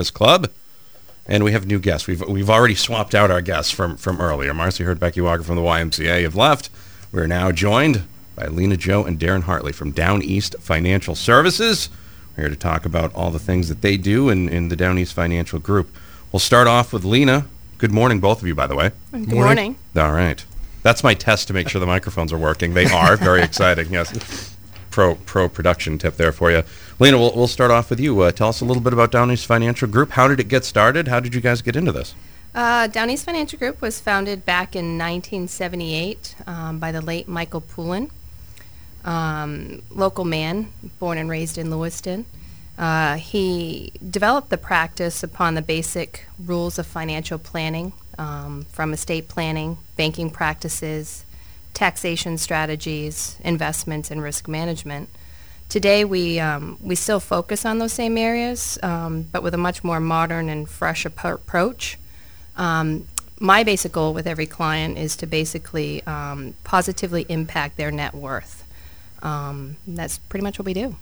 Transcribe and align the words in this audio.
This 0.00 0.10
club, 0.10 0.48
and 1.26 1.44
we 1.44 1.52
have 1.52 1.66
new 1.66 1.78
guests. 1.78 2.08
We've 2.08 2.22
we've 2.26 2.48
already 2.48 2.74
swapped 2.74 3.14
out 3.14 3.30
our 3.30 3.42
guests 3.42 3.70
from 3.70 3.98
from 3.98 4.18
earlier. 4.18 4.54
Marcy 4.54 4.82
heard 4.82 4.98
Becky 4.98 5.20
Walker 5.20 5.42
from 5.42 5.56
the 5.56 5.62
YMCA 5.62 6.22
have 6.22 6.34
left. 6.34 6.70
We're 7.12 7.26
now 7.26 7.52
joined 7.52 8.04
by 8.34 8.46
Lena-Jo 8.46 9.04
and 9.04 9.20
Darren 9.20 9.42
Hartley 9.42 9.72
from 9.72 9.90
Down 9.90 10.22
East 10.22 10.56
Financial 10.58 11.14
Services. 11.14 11.90
We're 12.34 12.44
here 12.44 12.48
to 12.48 12.56
talk 12.56 12.86
about 12.86 13.14
all 13.14 13.30
the 13.30 13.38
things 13.38 13.68
that 13.68 13.82
they 13.82 13.98
do 13.98 14.30
in, 14.30 14.48
in 14.48 14.70
the 14.70 14.76
Down 14.76 14.98
East 14.98 15.12
Financial 15.12 15.58
Group. 15.58 15.94
We'll 16.32 16.40
start 16.40 16.66
off 16.66 16.94
with 16.94 17.04
Lena. 17.04 17.46
Good 17.76 17.92
morning, 17.92 18.20
both 18.20 18.40
of 18.40 18.48
you, 18.48 18.54
by 18.54 18.68
the 18.68 18.76
way. 18.76 18.92
Good 19.12 19.28
morning. 19.34 19.76
All 19.96 20.12
right. 20.12 20.42
That's 20.82 21.04
my 21.04 21.12
test 21.12 21.48
to 21.48 21.52
make 21.52 21.68
sure 21.68 21.78
the 21.78 21.86
microphones 21.86 22.32
are 22.32 22.38
working. 22.38 22.72
They 22.72 22.86
are. 22.86 23.18
Very 23.18 23.42
exciting. 23.50 23.92
Yes. 23.92 24.56
Pro 24.90 25.14
pro 25.14 25.48
production 25.48 25.98
tip 25.98 26.16
there 26.16 26.32
for 26.32 26.50
you. 26.50 26.62
Lena, 26.98 27.18
we'll, 27.18 27.34
we'll 27.34 27.48
start 27.48 27.70
off 27.70 27.90
with 27.90 28.00
you. 28.00 28.20
Uh, 28.20 28.32
tell 28.32 28.48
us 28.48 28.60
a 28.60 28.64
little 28.64 28.82
bit 28.82 28.92
about 28.92 29.10
Down 29.12 29.30
East 29.30 29.46
Financial 29.46 29.88
Group. 29.88 30.10
How 30.10 30.28
did 30.28 30.40
it 30.40 30.48
get 30.48 30.64
started? 30.64 31.08
How 31.08 31.20
did 31.20 31.34
you 31.34 31.40
guys 31.40 31.62
get 31.62 31.76
into 31.76 31.92
this? 31.92 32.14
Uh, 32.54 32.88
Down 32.88 33.10
East 33.10 33.24
Financial 33.24 33.58
Group 33.58 33.80
was 33.80 34.00
founded 34.00 34.44
back 34.44 34.74
in 34.74 34.98
1978 34.98 36.34
um, 36.46 36.78
by 36.78 36.90
the 36.90 37.00
late 37.00 37.28
Michael 37.28 37.60
Poulin, 37.60 38.10
um, 39.04 39.82
local 39.90 40.24
man, 40.24 40.72
born 40.98 41.16
and 41.16 41.30
raised 41.30 41.56
in 41.56 41.70
Lewiston. 41.70 42.26
Uh, 42.76 43.16
he 43.16 43.92
developed 44.08 44.50
the 44.50 44.58
practice 44.58 45.22
upon 45.22 45.54
the 45.54 45.62
basic 45.62 46.26
rules 46.44 46.78
of 46.78 46.86
financial 46.86 47.38
planning 47.38 47.92
um, 48.18 48.64
from 48.70 48.92
estate 48.92 49.28
planning, 49.28 49.78
banking 49.96 50.30
practices, 50.30 51.24
taxation 51.74 52.38
strategies, 52.38 53.38
investments, 53.44 54.10
and 54.10 54.22
risk 54.22 54.48
management. 54.48 55.08
Today, 55.68 56.04
we, 56.04 56.40
um, 56.40 56.78
we 56.82 56.94
still 56.94 57.20
focus 57.20 57.64
on 57.64 57.78
those 57.78 57.92
same 57.92 58.18
areas, 58.18 58.78
um, 58.82 59.22
but 59.30 59.42
with 59.42 59.54
a 59.54 59.58
much 59.58 59.84
more 59.84 60.00
modern 60.00 60.48
and 60.48 60.68
fresh 60.68 61.04
appro- 61.04 61.34
approach. 61.34 61.96
Um, 62.56 63.06
my 63.38 63.64
basic 63.64 63.92
goal 63.92 64.12
with 64.12 64.26
every 64.26 64.46
client 64.46 64.98
is 64.98 65.16
to 65.16 65.26
basically 65.26 66.02
um, 66.06 66.54
positively 66.64 67.24
impact 67.28 67.76
their 67.76 67.90
net 67.90 68.14
worth. 68.14 68.64
Um, 69.22 69.76
that's 69.86 70.18
pretty 70.18 70.42
much 70.42 70.58
what 70.58 70.66
we 70.66 70.74
do. 70.74 70.96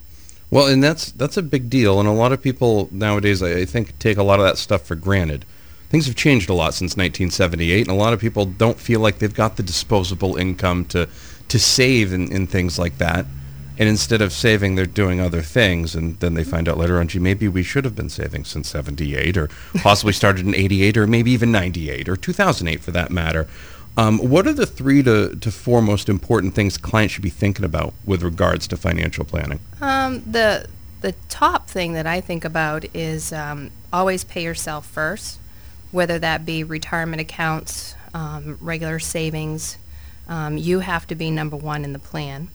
Well, 0.50 0.66
and 0.66 0.82
that's 0.82 1.12
that's 1.12 1.36
a 1.36 1.42
big 1.42 1.68
deal, 1.68 2.00
and 2.00 2.08
a 2.08 2.12
lot 2.12 2.32
of 2.32 2.40
people 2.40 2.88
nowadays, 2.90 3.42
I, 3.42 3.58
I 3.58 3.64
think, 3.66 3.98
take 3.98 4.16
a 4.16 4.22
lot 4.22 4.38
of 4.40 4.46
that 4.46 4.56
stuff 4.56 4.82
for 4.82 4.94
granted. 4.94 5.44
Things 5.90 6.06
have 6.06 6.16
changed 6.16 6.50
a 6.50 6.54
lot 6.54 6.74
since 6.74 6.96
1978, 6.96 7.82
and 7.82 7.90
a 7.90 7.94
lot 7.94 8.12
of 8.12 8.20
people 8.20 8.44
don't 8.44 8.78
feel 8.78 9.00
like 9.00 9.18
they've 9.18 9.34
got 9.34 9.56
the 9.56 9.62
disposable 9.62 10.36
income 10.36 10.84
to 10.86 11.08
to 11.48 11.58
save 11.58 12.12
in, 12.12 12.30
in 12.30 12.46
things 12.46 12.78
like 12.78 12.98
that. 12.98 13.24
And 13.78 13.88
instead 13.88 14.20
of 14.20 14.32
saving, 14.32 14.74
they're 14.74 14.86
doing 14.86 15.20
other 15.20 15.40
things, 15.40 15.94
and 15.94 16.18
then 16.20 16.34
they 16.34 16.44
find 16.44 16.68
out 16.68 16.76
later 16.76 16.98
on, 16.98 17.06
gee, 17.08 17.20
maybe 17.20 17.46
we 17.46 17.62
should 17.62 17.84
have 17.84 17.94
been 17.94 18.08
saving 18.08 18.44
since 18.44 18.68
78, 18.68 19.36
or 19.36 19.48
possibly 19.76 20.12
started 20.12 20.44
in 20.44 20.54
88, 20.54 20.96
or 20.96 21.06
maybe 21.06 21.30
even 21.30 21.52
98, 21.52 22.08
or 22.08 22.16
2008 22.16 22.80
for 22.82 22.90
that 22.90 23.10
matter. 23.10 23.46
Um, 23.96 24.18
what 24.18 24.46
are 24.46 24.52
the 24.52 24.66
three 24.66 25.02
to, 25.04 25.34
to 25.36 25.50
four 25.50 25.80
most 25.80 26.08
important 26.08 26.54
things 26.54 26.76
clients 26.76 27.14
should 27.14 27.22
be 27.22 27.30
thinking 27.30 27.64
about 27.64 27.94
with 28.04 28.22
regards 28.22 28.66
to 28.68 28.76
financial 28.76 29.24
planning? 29.24 29.60
Um, 29.80 30.22
the 30.30 30.68
the 31.00 31.12
top 31.28 31.68
thing 31.68 31.92
that 31.92 32.06
I 32.06 32.20
think 32.20 32.44
about 32.44 32.84
is 32.92 33.32
um, 33.32 33.70
always 33.92 34.24
pay 34.24 34.42
yourself 34.42 34.86
first, 34.86 35.38
whether 35.90 36.18
that 36.18 36.44
be 36.44 36.64
retirement 36.64 37.20
accounts, 37.20 37.94
um, 38.14 38.58
regular 38.60 38.98
savings. 38.98 39.78
Um, 40.28 40.56
you 40.58 40.80
have 40.80 41.06
to 41.06 41.14
be 41.14 41.30
number 41.30 41.56
one 41.56 41.84
in 41.84 41.92
the 41.92 41.98
plan. 41.98 42.48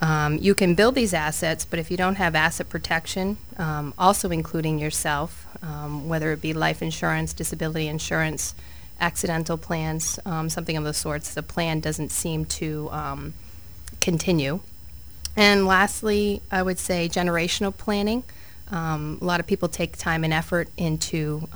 Um, 0.00 0.38
you 0.38 0.54
can 0.54 0.74
build 0.74 0.94
these 0.94 1.12
assets, 1.12 1.64
but 1.64 1.78
if 1.78 1.90
you 1.90 1.96
don't 1.96 2.14
have 2.16 2.34
asset 2.34 2.68
protection, 2.68 3.36
um, 3.58 3.92
also 3.98 4.30
including 4.30 4.78
yourself, 4.78 5.46
um, 5.62 6.08
whether 6.08 6.32
it 6.32 6.40
be 6.40 6.54
life 6.54 6.82
insurance, 6.82 7.32
disability 7.34 7.86
insurance, 7.86 8.54
accidental 8.98 9.58
plans, 9.58 10.18
um, 10.24 10.48
something 10.48 10.76
of 10.76 10.84
the 10.84 10.94
sorts, 10.94 11.34
the 11.34 11.42
plan 11.42 11.80
doesn't 11.80 12.10
seem 12.10 12.44
to 12.46 12.90
continue. 14.00 14.60
And 15.36 15.66
lastly, 15.66 16.40
I 16.50 16.62
would 16.62 16.78
say 16.78 17.08
generational 17.08 17.76
planning. 17.76 18.24
A 18.72 18.96
lot 19.20 19.40
of 19.40 19.46
people 19.46 19.68
take 19.68 19.96
time 19.96 20.24
and 20.24 20.32
effort 20.32 20.68
into 20.76 21.46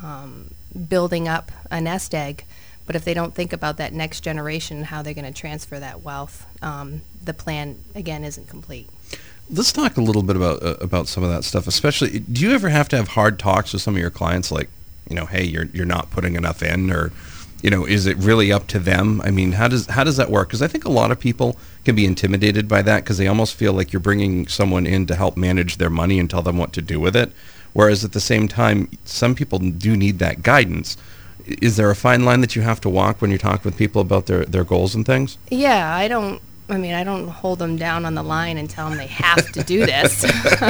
building 0.75 1.29
up 1.29 1.53
a 1.71 1.81
nest 1.81 2.15
egg, 2.15 2.45
but 2.87 2.97
if 2.97 3.05
they 3.05 3.15
don't 3.15 3.35
think 3.35 3.53
about 3.53 3.77
that 3.79 3.93
next 3.93 4.21
generation, 4.21 4.85
how 4.85 5.03
they're 5.03 5.15
going 5.15 5.33
to 5.33 5.41
transfer 5.41 5.81
that 5.81 6.03
wealth, 6.03 6.47
um, 6.62 7.03
the 7.25 7.33
plan 7.33 7.79
again 7.95 8.25
isn't 8.25 8.49
complete. 8.49 8.89
Let's 9.51 9.73
talk 9.73 9.97
a 9.97 10.01
little 10.01 10.23
bit 10.23 10.37
about 10.37 10.62
uh, 10.62 10.77
about 10.81 11.07
some 11.07 11.23
of 11.23 11.31
that 11.31 11.45
stuff. 11.45 11.67
Especially, 11.67 12.21
do 12.21 12.41
you 12.41 12.53
ever 12.53 12.71
have 12.71 12.89
to 12.91 12.97
have 12.97 13.09
hard 13.09 13.39
talks 13.39 13.73
with 13.73 13.83
some 13.83 13.95
of 13.95 14.01
your 14.01 14.11
clients, 14.11 14.51
like, 14.51 14.69
you 15.09 15.15
know, 15.17 15.27
hey, 15.27 15.45
you're 15.45 15.67
you're 15.67 15.85
not 15.87 16.11
putting 16.11 16.35
enough 16.35 16.62
in, 16.62 16.91
or, 16.91 17.12
you 17.62 17.69
know, 17.69 17.85
is 17.85 18.06
it 18.06 18.17
really 18.17 18.51
up 18.51 18.67
to 18.69 18.79
them? 18.79 19.21
I 19.21 19.31
mean, 19.31 19.53
how 19.53 19.69
does 19.69 19.87
how 19.87 20.03
does 20.03 20.17
that 20.17 20.31
work? 20.31 20.49
Because 20.49 20.62
I 20.62 20.67
think 20.67 20.87
a 20.87 20.91
lot 20.91 21.11
of 21.11 21.21
people 21.21 21.59
can 21.85 21.95
be 21.95 22.06
intimidated 22.06 22.69
by 22.69 22.81
that 22.83 23.05
because 23.05 23.19
they 23.19 23.27
almost 23.27 23.55
feel 23.55 23.75
like 23.75 23.93
you're 23.93 24.01
bringing 24.01 24.47
someone 24.49 24.87
in 24.87 25.06
to 25.06 25.15
help 25.15 25.37
manage 25.37 25.77
their 25.77 25.91
money 25.91 26.19
and 26.19 26.31
tell 26.31 26.43
them 26.43 26.56
what 26.56 26.73
to 26.73 26.83
do 26.83 26.99
with 26.99 27.15
it. 27.15 27.31
Whereas 27.75 28.05
at 28.05 28.12
the 28.12 28.21
same 28.21 28.49
time, 28.49 28.89
some 29.05 29.35
people 29.35 29.59
do 29.59 29.97
need 29.97 30.21
that 30.21 30.43
guidance. 30.43 30.97
Is 31.45 31.77
there 31.77 31.91
a 31.91 31.97
fine 31.97 32.25
line 32.25 32.41
that 32.41 32.57
you 32.57 32.62
have 32.62 32.81
to 32.83 32.89
walk 32.89 33.21
when 33.21 33.31
you 33.31 33.37
talk 33.37 33.65
with 33.65 33.77
people 33.77 34.01
about 34.01 34.27
their, 34.27 34.45
their 34.47 34.65
goals 34.65 34.95
and 34.95 35.05
things? 35.05 35.37
Yeah, 35.51 35.95
I 35.95 36.09
don't. 36.09 36.41
I 36.67 36.79
mean, 36.79 36.95
I 36.95 37.05
don't 37.05 37.29
hold 37.29 37.59
them 37.59 37.77
down 37.77 38.07
on 38.07 38.15
the 38.15 38.23
line 38.23 38.57
and 38.57 38.71
tell 38.71 38.89
them 38.89 38.97
they 38.97 39.09
have 39.09 39.53
to 39.53 39.62
do 39.62 39.85
this. 39.85 40.25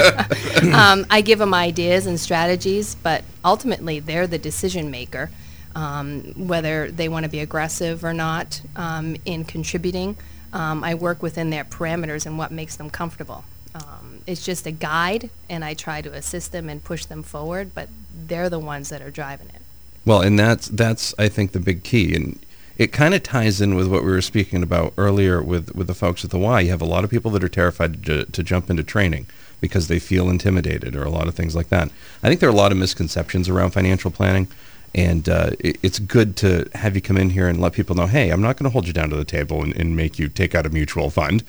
um, 0.74 1.06
I 1.08 1.22
give 1.24 1.38
them 1.38 1.54
ideas 1.54 2.06
and 2.06 2.18
strategies, 2.18 2.96
but 2.96 3.22
ultimately 3.44 4.00
they're 4.00 4.26
the 4.26 4.38
decision 4.38 4.90
maker, 4.90 5.30
um, 5.76 6.32
whether 6.36 6.90
they 6.90 7.08
want 7.08 7.26
to 7.26 7.30
be 7.30 7.38
aggressive 7.38 8.04
or 8.04 8.12
not 8.12 8.60
um, 8.74 9.14
in 9.24 9.44
contributing. 9.44 10.16
Um, 10.52 10.82
I 10.82 10.96
work 10.96 11.22
within 11.22 11.50
their 11.50 11.64
parameters 11.64 12.26
and 12.26 12.38
what 12.38 12.50
makes 12.50 12.74
them 12.74 12.90
comfortable. 12.90 13.44
Um, 13.74 14.20
it's 14.26 14.44
just 14.44 14.66
a 14.66 14.70
guide, 14.70 15.30
and 15.50 15.64
I 15.64 15.74
try 15.74 16.00
to 16.00 16.12
assist 16.12 16.52
them 16.52 16.68
and 16.68 16.82
push 16.82 17.06
them 17.06 17.22
forward, 17.22 17.72
but 17.74 17.88
they're 18.14 18.48
the 18.48 18.58
ones 18.58 18.88
that 18.90 19.02
are 19.02 19.10
driving 19.10 19.48
it. 19.48 19.62
Well, 20.06 20.20
and 20.20 20.38
that's 20.38 20.68
that's 20.68 21.14
I 21.18 21.28
think 21.28 21.52
the 21.52 21.60
big 21.60 21.82
key, 21.82 22.14
and 22.14 22.38
it 22.76 22.92
kind 22.92 23.14
of 23.14 23.22
ties 23.22 23.60
in 23.60 23.74
with 23.74 23.88
what 23.88 24.04
we 24.04 24.10
were 24.10 24.22
speaking 24.22 24.62
about 24.62 24.92
earlier 24.96 25.42
with 25.42 25.74
with 25.74 25.86
the 25.86 25.94
folks 25.94 26.24
at 26.24 26.30
the 26.30 26.38
Y. 26.38 26.60
You 26.60 26.70
have 26.70 26.82
a 26.82 26.86
lot 26.86 27.04
of 27.04 27.10
people 27.10 27.30
that 27.32 27.42
are 27.42 27.48
terrified 27.48 28.04
to, 28.06 28.24
to 28.24 28.42
jump 28.42 28.70
into 28.70 28.84
training 28.84 29.26
because 29.60 29.88
they 29.88 29.98
feel 29.98 30.28
intimidated 30.28 30.94
or 30.94 31.04
a 31.04 31.10
lot 31.10 31.26
of 31.26 31.34
things 31.34 31.56
like 31.56 31.68
that. 31.70 31.90
I 32.22 32.28
think 32.28 32.40
there 32.40 32.48
are 32.48 32.52
a 32.52 32.56
lot 32.56 32.70
of 32.70 32.78
misconceptions 32.78 33.48
around 33.48 33.70
financial 33.70 34.10
planning. 34.10 34.48
And 34.94 35.28
uh, 35.28 35.50
it, 35.58 35.78
it's 35.82 35.98
good 35.98 36.36
to 36.36 36.68
have 36.74 36.94
you 36.94 37.00
come 37.00 37.16
in 37.16 37.30
here 37.30 37.48
and 37.48 37.60
let 37.60 37.72
people 37.72 37.96
know, 37.96 38.06
hey, 38.06 38.30
I'm 38.30 38.42
not 38.42 38.56
going 38.56 38.64
to 38.64 38.70
hold 38.70 38.86
you 38.86 38.92
down 38.92 39.10
to 39.10 39.16
the 39.16 39.24
table 39.24 39.62
and, 39.62 39.74
and, 39.74 39.96
make 39.96 40.18
you 40.20 40.28
take 40.28 40.54
out 40.54 40.66
a 40.66 40.70
mutual 40.70 41.10
fund. 41.10 41.42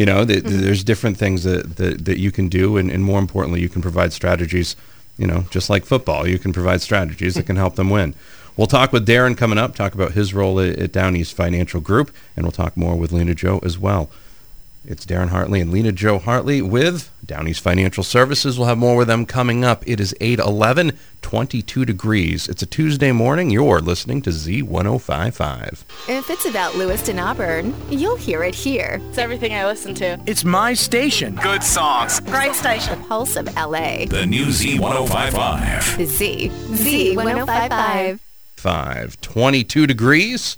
You 0.00 0.06
know, 0.06 0.24
th- 0.24 0.44
mm-hmm. 0.44 0.62
there's 0.62 0.82
different 0.82 1.18
things 1.18 1.44
that, 1.44 1.76
that, 1.76 2.06
that 2.06 2.18
you 2.18 2.32
can 2.32 2.48
do, 2.48 2.78
and, 2.78 2.90
and 2.90 3.04
more 3.04 3.18
importantly, 3.18 3.60
you 3.60 3.68
can 3.68 3.82
provide 3.82 4.14
strategies. 4.14 4.74
You 5.18 5.26
know, 5.26 5.44
just 5.50 5.68
like 5.68 5.84
football, 5.84 6.26
you 6.26 6.38
can 6.38 6.54
provide 6.54 6.80
strategies 6.80 7.34
that 7.34 7.44
can 7.44 7.56
help 7.56 7.74
them 7.74 7.90
win. 7.90 8.14
We'll 8.56 8.66
talk 8.66 8.94
with 8.94 9.06
Darren 9.06 9.36
coming 9.36 9.58
up, 9.58 9.74
talk 9.74 9.94
about 9.94 10.12
his 10.12 10.32
role 10.32 10.58
at, 10.58 10.78
at 10.78 10.92
Down 10.92 11.16
East 11.16 11.36
Financial 11.36 11.82
Group, 11.82 12.10
and 12.34 12.46
we'll 12.46 12.50
talk 12.52 12.78
more 12.78 12.96
with 12.96 13.12
Lena-Jo 13.12 13.60
as 13.62 13.78
well. 13.78 14.08
It's 14.82 15.04
Darren 15.04 15.28
Hartley 15.28 15.60
and 15.60 15.70
Lena-Jo 15.70 16.18
Hartley 16.18 16.62
with 16.62 17.12
Downeast 17.24 17.60
Financial 17.60 18.02
Services. 18.02 18.58
We'll 18.58 18.68
have 18.68 18.78
more 18.78 18.96
with 18.96 19.08
them 19.08 19.26
coming 19.26 19.62
up. 19.62 19.86
It 19.86 20.00
is 20.00 20.14
811, 20.22 20.98
22 21.20 21.84
degrees. 21.84 22.48
It's 22.48 22.62
a 22.62 22.66
Tuesday 22.66 23.12
morning. 23.12 23.50
You're 23.50 23.80
listening 23.80 24.22
to 24.22 24.30
Z1055. 24.30 25.84
If 26.08 26.30
it's 26.30 26.46
about 26.46 26.76
Lewiston 26.76 27.18
Auburn, 27.18 27.74
you'll 27.90 28.16
hear 28.16 28.42
it 28.42 28.54
here. 28.54 29.02
It's 29.10 29.18
everything 29.18 29.52
I 29.52 29.66
listen 29.66 29.94
to. 29.96 30.18
It's 30.24 30.46
my 30.46 30.72
station. 30.72 31.34
Good 31.34 31.62
songs. 31.62 32.20
Great 32.20 32.54
station. 32.54 32.98
The 33.02 33.06
pulse 33.06 33.36
of 33.36 33.54
LA. 33.54 34.06
The 34.06 34.24
new 34.26 34.46
Z1055. 34.46 35.98
The 35.98 36.06
Z. 36.06 36.48
Z1055. 36.48 38.18
5. 38.56 39.20
22 39.20 39.86
degrees, 39.86 40.56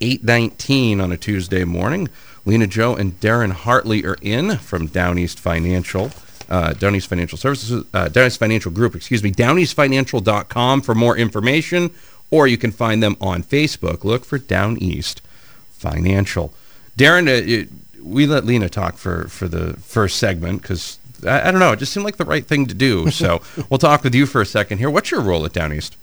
819 0.00 1.00
on 1.00 1.12
a 1.12 1.16
Tuesday 1.16 1.62
morning. 1.62 2.08
Lena-Jo 2.44 2.94
and 2.96 3.18
Darren 3.20 3.52
Hartley 3.52 4.04
are 4.04 4.16
in 4.20 4.56
from 4.58 4.86
Down 4.86 5.18
East 5.18 5.38
Financial. 5.38 6.10
uh, 6.50 6.74
Down 6.74 6.94
East 6.94 7.08
Financial 7.08 7.38
Services, 7.38 7.84
uh, 7.94 8.08
Down 8.08 8.26
East 8.26 8.38
Financial 8.38 8.70
Group, 8.70 8.94
excuse 8.94 9.22
me, 9.22 9.30
downeastfinancial.com 9.32 10.82
for 10.82 10.94
more 10.94 11.16
information, 11.16 11.90
or 12.30 12.46
you 12.46 12.58
can 12.58 12.72
find 12.72 13.02
them 13.02 13.16
on 13.20 13.42
Facebook. 13.42 14.04
Look 14.04 14.24
for 14.24 14.38
Down 14.38 14.76
East 14.76 15.22
Financial. 15.70 16.52
Darren, 16.98 17.26
uh, 17.26 17.42
it, 17.46 17.68
we 18.02 18.26
let 18.26 18.44
Lena 18.44 18.68
talk 18.68 18.96
for, 18.98 19.28
for 19.28 19.48
the 19.48 19.74
first 19.74 20.18
segment 20.18 20.60
because 20.60 20.98
I, 21.26 21.48
I, 21.48 21.50
don't 21.50 21.60
know, 21.60 21.72
it 21.72 21.78
just 21.78 21.92
seemed 21.92 22.04
like 22.04 22.16
the 22.16 22.24
right 22.24 22.44
thing 22.44 22.66
to 22.66 22.74
do. 22.74 23.10
So 23.12 23.40
we'll 23.70 23.78
talk 23.78 24.02
with 24.02 24.14
you 24.14 24.26
for 24.26 24.40
a 24.40 24.46
second 24.46 24.78
here. 24.78 24.90
What's 24.90 25.10
your 25.10 25.20
role 25.20 25.46
at 25.46 25.52
Down 25.52 25.72
East? 25.72 25.96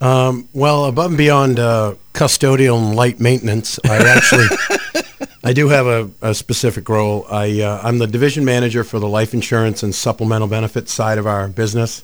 Um, 0.00 0.48
well, 0.52 0.86
above 0.86 1.12
and 1.12 1.18
beyond 1.18 1.58
uh, 1.58 1.94
custodial 2.12 2.76
and 2.78 2.96
light 2.96 3.20
maintenance, 3.20 3.78
I 3.84 3.96
actually 3.96 4.46
I 5.46 5.52
do 5.52 5.68
have 5.68 5.86
a, 5.86 6.10
a 6.22 6.34
specific 6.34 6.88
role. 6.88 7.26
I 7.30 7.60
uh, 7.60 7.78
I'm 7.82 7.98
the 7.98 8.06
division 8.06 8.46
manager 8.46 8.82
for 8.82 8.98
the 8.98 9.06
life 9.06 9.34
insurance 9.34 9.82
and 9.82 9.94
supplemental 9.94 10.48
benefits 10.48 10.90
side 10.90 11.18
of 11.18 11.26
our 11.26 11.48
business. 11.48 12.02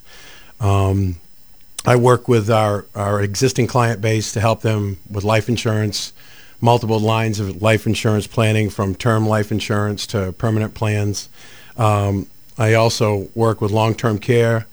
Um, 0.61 1.19
I 1.87 1.97
work 1.97 2.29
with 2.29 2.51
our, 2.51 2.85
our 2.95 3.23
existing 3.23 3.67
client 3.67 4.03
base 4.03 4.33
to 4.33 4.41
help 4.41 4.61
them 4.61 4.99
with 5.11 5.25
life 5.25 5.49
insurance, 5.49 6.13
multiple 6.61 7.01
lines 7.01 7.41
of 7.41 7.63
life 7.63 7.87
insurance 7.87 8.27
planning 8.27 8.69
from 8.69 8.95
term 8.95 9.27
life 9.27 9.51
insurance 9.51 10.07
to 10.09 10.33
permanent 10.33 10.75
plans. 10.75 11.31
Um, 11.79 12.27
I 12.59 12.75
also 12.75 13.31
work 13.35 13.63
with 13.63 13.71
long-term 13.71 14.19
care 14.19 14.67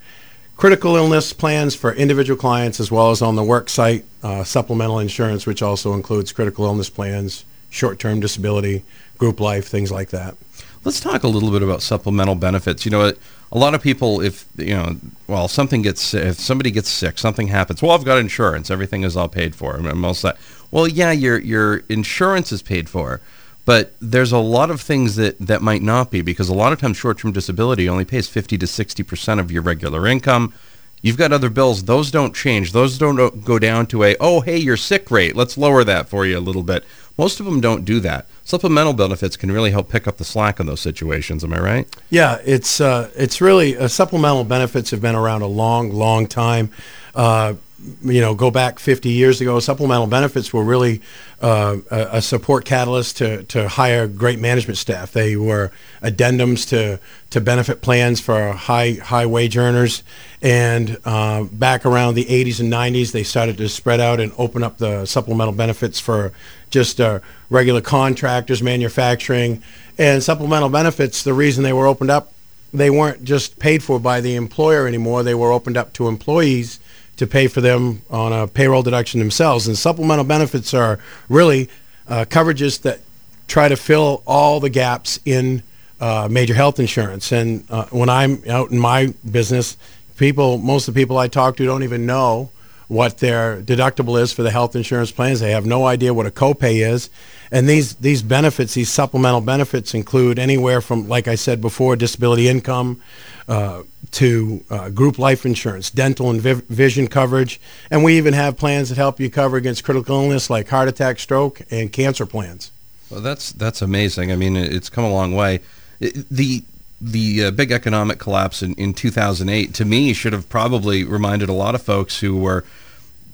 critical 0.58 0.96
illness 0.96 1.32
plans 1.34 1.76
for 1.76 1.94
individual 1.94 2.38
clients 2.38 2.80
as 2.80 2.92
well 2.92 3.12
as 3.12 3.22
on 3.22 3.36
the 3.36 3.44
work 3.44 3.70
site, 3.70 4.04
uh, 4.24 4.44
supplemental 4.44 5.00
insurance, 5.00 5.46
which 5.46 5.62
also 5.62 5.94
includes 5.94 6.32
critical 6.32 6.66
illness 6.66 6.90
plans, 6.90 7.46
short-term 7.70 8.20
disability, 8.20 8.84
group 9.18 9.40
life, 9.40 9.68
things 9.68 9.92
like 9.92 10.10
that. 10.10 10.36
Let's 10.84 11.00
talk 11.00 11.24
a 11.24 11.28
little 11.28 11.52
bit 11.52 11.64
about 11.64 11.82
supplemental 11.82 12.36
benefits. 12.36 12.86
You 12.86 12.92
know, 12.92 13.14
a 13.52 13.58
lot 13.58 13.74
of 13.74 13.82
people, 13.82 14.22
if 14.22 14.46
you 14.58 14.76
know, 14.76 14.96
well, 15.28 15.48
something 15.48 15.82
gets, 15.82 16.14
if 16.14 16.40
somebody 16.40 16.72
gets 16.72 16.90
sick, 16.90 17.18
something 17.18 17.48
happens. 17.48 17.82
Well, 17.82 17.92
I've 17.92 18.06
got 18.06 18.20
insurance; 18.20 18.72
everything 18.72 19.04
is 19.04 19.18
all 19.18 19.28
paid 19.28 19.56
for. 19.56 19.76
And 19.76 20.00
most 20.00 20.22
that, 20.22 20.38
well, 20.72 20.88
yeah, 20.88 21.12
your 21.12 21.40
your 21.40 21.78
insurance 21.90 22.52
is 22.52 22.62
paid 22.62 22.90
for, 22.90 23.22
but 23.68 23.92
there's 24.00 24.32
a 24.32 24.38
lot 24.38 24.72
of 24.72 24.80
things 24.80 25.18
that, 25.18 25.38
that 25.40 25.62
might 25.62 25.82
not 25.82 26.10
be 26.10 26.22
because 26.22 26.48
a 26.48 26.54
lot 26.54 26.72
of 26.72 26.80
times 26.80 26.96
short-term 26.96 27.34
disability 27.34 27.90
only 27.90 28.06
pays 28.06 28.30
50 28.30 28.58
to 28.60 28.66
60% 28.66 29.40
of 29.40 29.52
your 29.52 29.62
regular 29.62 30.08
income. 30.08 30.54
You've 31.02 31.18
got 31.18 31.34
other 31.34 31.50
bills. 31.50 31.84
Those 31.84 32.10
don't 32.10 32.34
change. 32.34 32.72
Those 32.72 32.98
don't 32.98 33.20
uh, 33.20 33.30
go 33.30 33.60
down 33.60 33.86
to 33.88 34.06
a, 34.06 34.16
oh, 34.22 34.40
hey, 34.40 34.58
your 34.58 34.78
sick 34.78 35.12
rate. 35.12 35.36
Let's 35.36 35.58
lower 35.58 35.84
that 35.84 36.08
for 36.08 36.26
you 36.26 36.38
a 36.38 36.40
little 36.40 36.64
bit. 36.64 36.86
Most 37.18 37.40
of 37.40 37.46
them 37.46 37.60
don't 37.60 37.84
do 37.84 38.00
that. 38.02 38.28
Supplemental 38.44 38.94
benefits 38.94 39.36
can 39.36 39.52
really 39.52 39.72
help 39.72 39.90
pick 39.90 40.08
up 40.08 40.18
the 40.18 40.24
slack 40.24 40.60
in 40.60 40.68
those 40.68 40.82
situations. 40.82 41.44
Am 41.44 41.54
I 41.54 41.60
right? 41.60 41.96
Yeah, 42.10 42.40
it's 42.46 42.80
uh, 42.80 43.10
it's 43.16 43.42
really 43.42 43.78
uh, 43.78 43.88
supplemental 43.88 44.44
benefits 44.44 44.92
have 44.92 45.02
been 45.02 45.16
around 45.16 45.42
a 45.42 45.48
long, 45.48 45.92
long 45.92 46.28
time. 46.28 46.72
Uh, 47.16 47.56
you 48.04 48.22
know, 48.22 48.34
go 48.34 48.50
back 48.50 48.80
50 48.80 49.10
years 49.10 49.40
ago, 49.40 49.60
supplemental 49.60 50.08
benefits 50.08 50.52
were 50.52 50.64
really 50.64 51.02
uh, 51.42 51.78
a, 51.92 52.08
a, 52.14 52.22
support 52.22 52.66
catalyst 52.66 53.18
to, 53.18 53.44
to 53.44 53.68
hire 53.70 54.08
great 54.08 54.40
management 54.40 54.80
staff. 54.80 55.12
They 55.12 55.36
were 55.36 55.72
addendums 56.02 56.68
to, 56.70 57.00
to 57.30 57.42
benefit 57.42 57.82
plans 57.82 58.20
for 58.20 58.54
high 58.54 58.94
high 58.94 59.28
wage 59.28 59.58
earners. 59.58 60.02
And 60.42 60.98
uh, 61.06 61.44
back 61.44 61.86
around 61.86 62.16
the 62.16 62.26
80s 62.26 62.60
and 62.60 62.74
90s, 62.74 63.12
they 63.12 63.24
started 63.24 63.58
to 63.58 63.70
spread 63.70 64.00
out 64.00 64.20
and 64.20 64.32
open 64.40 64.64
up 64.64 64.80
the 64.80 65.06
supplemental 65.06 65.54
benefits 65.54 66.00
for 66.00 66.32
just 66.72 67.00
uh, 67.00 67.20
regular 67.52 67.82
contractors, 67.82 68.64
manufacturing, 68.64 69.62
and 70.00 70.24
supplemental 70.24 70.70
benefits. 70.70 71.22
The 71.22 71.34
reason 71.34 71.64
they 71.64 71.74
were 71.74 71.86
opened 71.86 72.10
up, 72.10 72.34
they 72.74 72.90
weren't 72.90 73.24
just 73.24 73.60
paid 73.60 73.84
for 73.84 74.00
by 74.00 74.20
the 74.20 74.36
employer 74.36 74.88
anymore. 74.88 75.22
They 75.22 75.36
were 75.36 75.52
opened 75.52 75.78
up 75.78 75.94
to 75.94 76.08
employees 76.08 76.80
to 77.18 77.28
pay 77.28 77.48
for 77.48 77.62
them 77.62 78.02
on 78.10 78.32
a 78.32 78.48
payroll 78.48 78.84
deduction 78.84 79.20
themselves. 79.20 79.68
And 79.68 79.78
supplemental 79.78 80.26
benefits 80.26 80.74
are 80.74 81.00
really 81.30 81.70
uh, 82.08 82.26
coverages 82.26 82.82
that 82.82 83.00
try 83.48 83.68
to 83.68 83.76
fill 83.76 84.24
all 84.26 84.60
the 84.60 84.70
gaps 84.70 85.20
in 85.26 85.64
uh, 86.00 86.28
major 86.30 86.54
health 86.54 86.80
insurance. 86.80 87.32
And 87.32 87.66
uh, 87.70 87.86
when 87.86 88.10
I'm 88.10 88.44
out 88.50 88.72
in 88.72 88.80
my 88.80 89.14
business, 89.30 89.78
people, 90.18 90.58
most 90.58 90.88
of 90.88 90.94
the 90.94 91.02
people 91.02 91.18
I 91.18 91.28
talk 91.28 91.58
to 91.58 91.66
don't 91.66 91.84
even 91.84 92.06
know 92.06 92.52
what 92.88 93.18
their 93.18 93.62
deductible 93.62 94.22
is 94.22 94.32
for 94.32 94.44
the 94.44 94.52
health 94.52 94.76
insurance 94.76 95.12
plans. 95.12 95.40
They 95.40 95.52
have 95.52 95.66
no 95.66 95.86
idea 95.86 96.14
what 96.14 96.26
a 96.26 96.32
copay 96.32 96.88
is. 96.88 97.10
And 97.52 97.68
these, 97.68 97.96
these 97.96 98.22
benefits, 98.22 98.76
these 98.76 98.90
supplemental 98.90 99.42
benefits 99.42 99.94
include 99.94 100.40
anywhere 100.40 100.82
from, 100.82 101.08
like 101.08 101.28
I 101.28 101.36
said 101.36 101.62
before, 101.62 101.96
disability 101.96 102.48
income 102.48 103.02
uh, 103.48 103.84
to 104.12 104.64
uh, 104.70 104.90
group 104.90 105.18
life 105.18 105.46
insurance, 105.46 105.90
dental 105.90 106.30
and 106.30 106.42
vi- 106.42 106.54
vision 106.70 107.08
coverage. 107.08 107.60
And 107.90 108.04
we 108.04 108.18
even 108.18 108.34
have 108.34 108.58
plans 108.58 108.90
that 108.90 108.98
help 108.98 109.20
you 109.20 109.30
cover 109.30 109.58
against 109.58 109.84
critical 109.84 110.22
illness 110.22 110.50
like 110.50 110.68
heart 110.68 110.88
attack, 110.88 111.20
stroke, 111.20 111.62
and 111.72 111.92
cancer 111.92 112.26
plans. 112.26 112.72
Well, 113.10 113.22
that's, 113.22 113.52
that's 113.54 113.82
amazing. 113.82 114.32
I 114.32 114.36
mean, 114.36 114.58
it's 114.58 114.90
come 114.90 115.04
a 115.04 115.12
long 115.12 115.34
way. 115.34 115.62
The, 116.00 116.64
the 117.00 117.46
uh, 117.46 117.52
big 117.52 117.72
economic 117.72 118.20
collapse 118.20 118.62
in, 118.62 118.74
in 118.76 118.94
2008, 118.94 119.74
to 119.76 119.86
me, 119.86 120.14
should 120.14 120.34
have 120.34 120.50
probably 120.50 121.04
reminded 121.04 121.48
a 121.48 121.54
lot 121.54 121.76
of 121.76 121.82
folks 121.82 122.20
who 122.20 122.38
were 122.38 122.66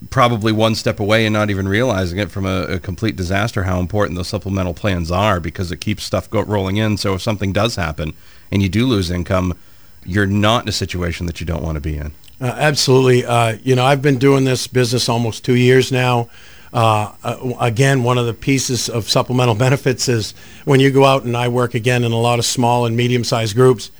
probably 0.09 0.51
one 0.51 0.75
step 0.75 0.99
away 0.99 1.25
and 1.25 1.33
not 1.33 1.49
even 1.49 1.67
realizing 1.67 2.19
it 2.19 2.29
from 2.29 2.45
a, 2.45 2.63
a, 2.63 2.79
complete 2.79 3.15
disaster 3.15 3.63
how 3.63 3.79
important 3.79 4.17
those 4.17 4.27
supplemental 4.27 4.73
plans 4.73 5.09
are 5.09 5.39
because 5.39 5.71
it 5.71 5.77
keeps 5.77 6.03
stuff 6.03 6.29
go, 6.29 6.41
rolling 6.41 6.77
in. 6.77 6.97
So 6.97 7.13
if 7.13 7.21
something 7.21 7.53
does 7.53 7.75
happen 7.75 8.13
and 8.51 8.61
you 8.61 8.69
do 8.69 8.85
lose 8.85 9.09
income, 9.09 9.57
you're 10.05 10.25
not 10.25 10.63
in 10.63 10.69
a 10.69 10.73
situation 10.73 11.25
that 11.27 11.39
you 11.39 11.45
don't 11.45 11.63
want 11.63 11.75
to 11.75 11.81
be 11.81 11.97
in. 11.97 12.13
Uh, 12.41 12.45
absolutely. 12.57 13.25
Uh, 13.25 13.57
you 13.63 13.75
know, 13.75 13.85
I've 13.85 14.01
been 14.01 14.17
doing 14.17 14.43
this 14.43 14.67
business 14.67 15.07
almost 15.07 15.45
two 15.45 15.55
years 15.55 15.91
now. 15.91 16.29
Uh, 16.73 17.13
uh, 17.23 17.53
again, 17.59 18.03
one 18.03 18.17
of 18.17 18.25
the 18.25 18.33
pieces 18.33 18.89
of 18.89 19.09
supplemental 19.09 19.55
benefits 19.67 20.09
is 20.09 20.33
when 20.65 20.79
you 20.79 20.91
go 20.91 21.05
out 21.05 21.23
and 21.23 21.37
I 21.37 21.47
work 21.47 21.75
again 21.75 22.03
in 22.03 22.11
a 22.11 22.19
lot 22.19 22.39
of 22.39 22.45
small 22.45 22.85
and 22.85 22.97
medium-sized 22.97 23.55
groups. 23.55 23.91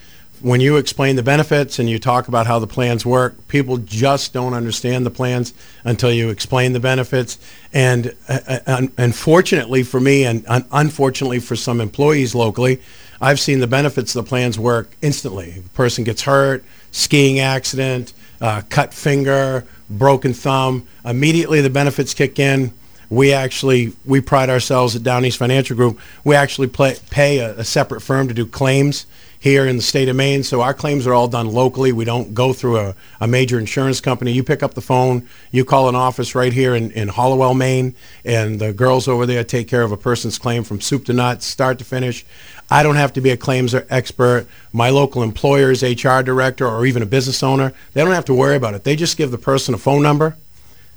When 0.41 0.59
you 0.59 0.75
explain 0.75 1.15
the 1.15 1.23
benefits 1.23 1.79
and 1.79 1.89
you 1.89 1.99
talk 1.99 2.27
about 2.27 2.47
how 2.47 2.59
the 2.59 2.67
plans 2.67 3.05
work, 3.05 3.47
people 3.47 3.77
just 3.77 4.33
don't 4.33 4.53
understand 4.53 5.05
the 5.05 5.09
plans 5.09 5.53
until 5.85 6.11
you 6.11 6.29
explain 6.29 6.73
the 6.73 6.81
benefits. 6.81 7.37
And 7.71 8.13
uh, 8.27 8.87
unfortunately 8.97 9.83
for 9.83 10.01
me, 10.01 10.25
and 10.25 10.43
unfortunately 10.49 11.39
for 11.39 11.55
some 11.55 11.79
employees 11.79 12.35
locally, 12.35 12.81
I've 13.21 13.39
seen 13.39 13.59
the 13.59 13.67
benefits 13.67 14.15
of 14.15 14.25
the 14.25 14.29
plans 14.29 14.59
work 14.59 14.91
instantly. 15.01 15.63
A 15.65 15.69
person 15.69 16.03
gets 16.03 16.23
hurt, 16.23 16.63
skiing 16.91 17.39
accident, 17.39 18.13
uh, 18.41 18.61
cut 18.69 18.93
finger, 18.93 19.65
broken 19.89 20.33
thumb. 20.33 20.87
Immediately 21.05 21.61
the 21.61 21.69
benefits 21.69 22.13
kick 22.13 22.39
in. 22.39 22.73
We 23.09 23.31
actually, 23.31 23.93
we 24.05 24.21
pride 24.21 24.49
ourselves 24.49 24.95
at 24.95 25.03
Down 25.03 25.23
East 25.23 25.37
Financial 25.37 25.75
Group. 25.75 25.99
We 26.23 26.35
actually 26.35 26.67
play, 26.67 26.95
pay 27.11 27.39
a, 27.39 27.59
a 27.59 27.63
separate 27.63 28.01
firm 28.01 28.27
to 28.27 28.33
do 28.33 28.45
claims 28.45 29.05
here 29.43 29.67
in 29.67 29.75
the 29.75 29.81
state 29.81 30.07
of 30.07 30.15
Maine. 30.15 30.41
So 30.41 30.61
our 30.61 30.73
claims 30.73 31.05
are 31.05 31.13
all 31.13 31.27
done 31.27 31.47
locally. 31.47 31.91
We 31.91 32.05
don't 32.05 32.33
go 32.33 32.53
through 32.53 32.79
a, 32.79 32.95
a 33.19 33.27
major 33.27 33.59
insurance 33.59 33.99
company. 33.99 34.31
You 34.31 34.41
pick 34.41 34.63
up 34.63 34.73
the 34.73 34.81
phone, 34.81 35.27
you 35.51 35.65
call 35.65 35.89
an 35.89 35.95
office 35.95 36.33
right 36.33 36.53
here 36.53 36.73
in, 36.73 36.91
in 36.91 37.09
Hallowell, 37.09 37.53
Maine, 37.53 37.93
and 38.23 38.59
the 38.59 38.71
girls 38.71 39.09
over 39.09 39.25
there 39.25 39.43
take 39.43 39.67
care 39.67 39.81
of 39.81 39.91
a 39.91 39.97
person's 39.97 40.39
claim 40.39 40.63
from 40.63 40.79
soup 40.79 41.03
to 41.05 41.13
nuts, 41.13 41.45
start 41.45 41.77
to 41.79 41.83
finish. 41.83 42.25
I 42.69 42.83
don't 42.83 42.95
have 42.95 43.13
to 43.13 43.21
be 43.21 43.29
a 43.29 43.37
claims 43.37 43.73
expert. 43.73 44.47
My 44.71 44.89
local 44.89 45.23
employer's 45.23 45.83
HR 45.83 46.21
director 46.21 46.67
or 46.67 46.85
even 46.85 47.03
a 47.03 47.05
business 47.05 47.43
owner, 47.43 47.73
they 47.93 48.03
don't 48.03 48.13
have 48.13 48.25
to 48.25 48.33
worry 48.33 48.55
about 48.55 48.73
it. 48.73 48.83
They 48.83 48.95
just 48.95 49.17
give 49.17 49.31
the 49.31 49.37
person 49.37 49.73
a 49.73 49.77
phone 49.77 50.01
number. 50.01 50.37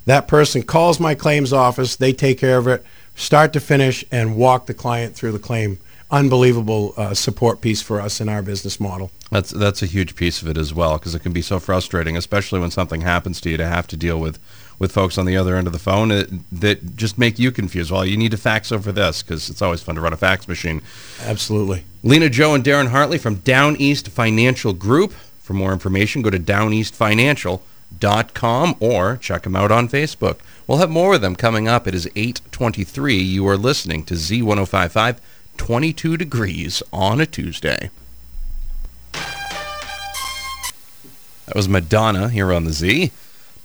That 0.05 0.27
person 0.27 0.63
calls 0.63 0.99
my 0.99 1.15
claims 1.15 1.51
office. 1.51 1.95
They 1.95 2.13
take 2.13 2.39
care 2.39 2.57
of 2.57 2.67
it, 2.67 2.83
start 3.15 3.53
to 3.53 3.59
finish, 3.59 4.05
and 4.11 4.37
walk 4.37 4.65
the 4.65 4.73
client 4.73 5.15
through 5.15 5.33
the 5.33 5.39
claim 5.39 5.79
unbelievable 6.09 6.93
uh, 6.95 7.13
support 7.13 7.59
piece 7.59 7.81
for 7.81 7.99
us 7.99 8.21
in 8.21 8.29
our 8.29 8.41
business 8.41 8.79
model. 8.79 9.11
That's 9.29 9.51
that's 9.51 9.81
a 9.81 9.85
huge 9.85 10.15
piece 10.15 10.41
of 10.41 10.47
it 10.47 10.57
as 10.57 10.73
well 10.73 10.97
because 10.97 11.13
it 11.13 11.19
can 11.19 11.33
be 11.33 11.41
so 11.41 11.59
frustrating, 11.59 12.15
especially 12.15 12.59
when 12.59 12.71
something 12.71 13.01
happens 13.01 13.41
to 13.41 13.49
you 13.49 13.57
to 13.57 13.67
have 13.67 13.87
to 13.87 13.97
deal 13.97 14.17
with 14.19 14.39
with 14.79 14.91
folks 14.91 15.17
on 15.17 15.25
the 15.25 15.35
other 15.35 15.55
end 15.55 15.65
of 15.67 15.73
the 15.73 15.79
phone 15.79 16.09
that, 16.09 16.29
that 16.51 16.95
just 16.95 17.17
make 17.17 17.39
you 17.39 17.51
confused. 17.51 17.89
Well, 17.91 18.05
you 18.05 18.15
need 18.17 18.29
to 18.31 18.37
fax 18.37 18.71
over 18.71 18.91
this 18.91 19.23
because 19.23 19.49
it's 19.49 19.61
always 19.61 19.81
fun 19.81 19.95
to 19.95 20.01
run 20.01 20.13
a 20.13 20.17
fax 20.17 20.47
machine. 20.47 20.81
Absolutely. 21.21 21.83
Lena-Jo 22.03 22.53
and 22.53 22.63
Darren 22.63 22.89
Hartley 22.89 23.17
from 23.17 23.37
Down 23.37 23.75
East 23.77 24.09
Financial 24.09 24.73
Group. 24.73 25.13
For 25.39 25.53
more 25.53 25.73
information, 25.73 26.21
go 26.21 26.29
to 26.29 26.37
downeastfinancial.com 26.39 28.75
or 28.79 29.17
check 29.17 29.41
them 29.43 29.55
out 29.55 29.71
on 29.71 29.89
Facebook. 29.89 30.37
We'll 30.67 30.77
have 30.79 30.89
more 30.89 31.15
of 31.15 31.21
them 31.21 31.35
coming 31.35 31.67
up. 31.67 31.87
It 31.87 31.95
is 31.95 32.07
823. 32.15 33.15
You 33.15 33.47
are 33.47 33.57
listening 33.57 34.03
to 34.05 34.13
Z1055 34.13 35.17
22 35.57 36.17
degrees 36.17 36.83
on 36.93 37.19
a 37.19 37.25
Tuesday. 37.25 37.89
That 41.47 41.55
was 41.55 41.67
Madonna 41.69 42.29
here 42.29 42.53
on 42.53 42.65
the 42.65 42.73
Z. 42.73 43.11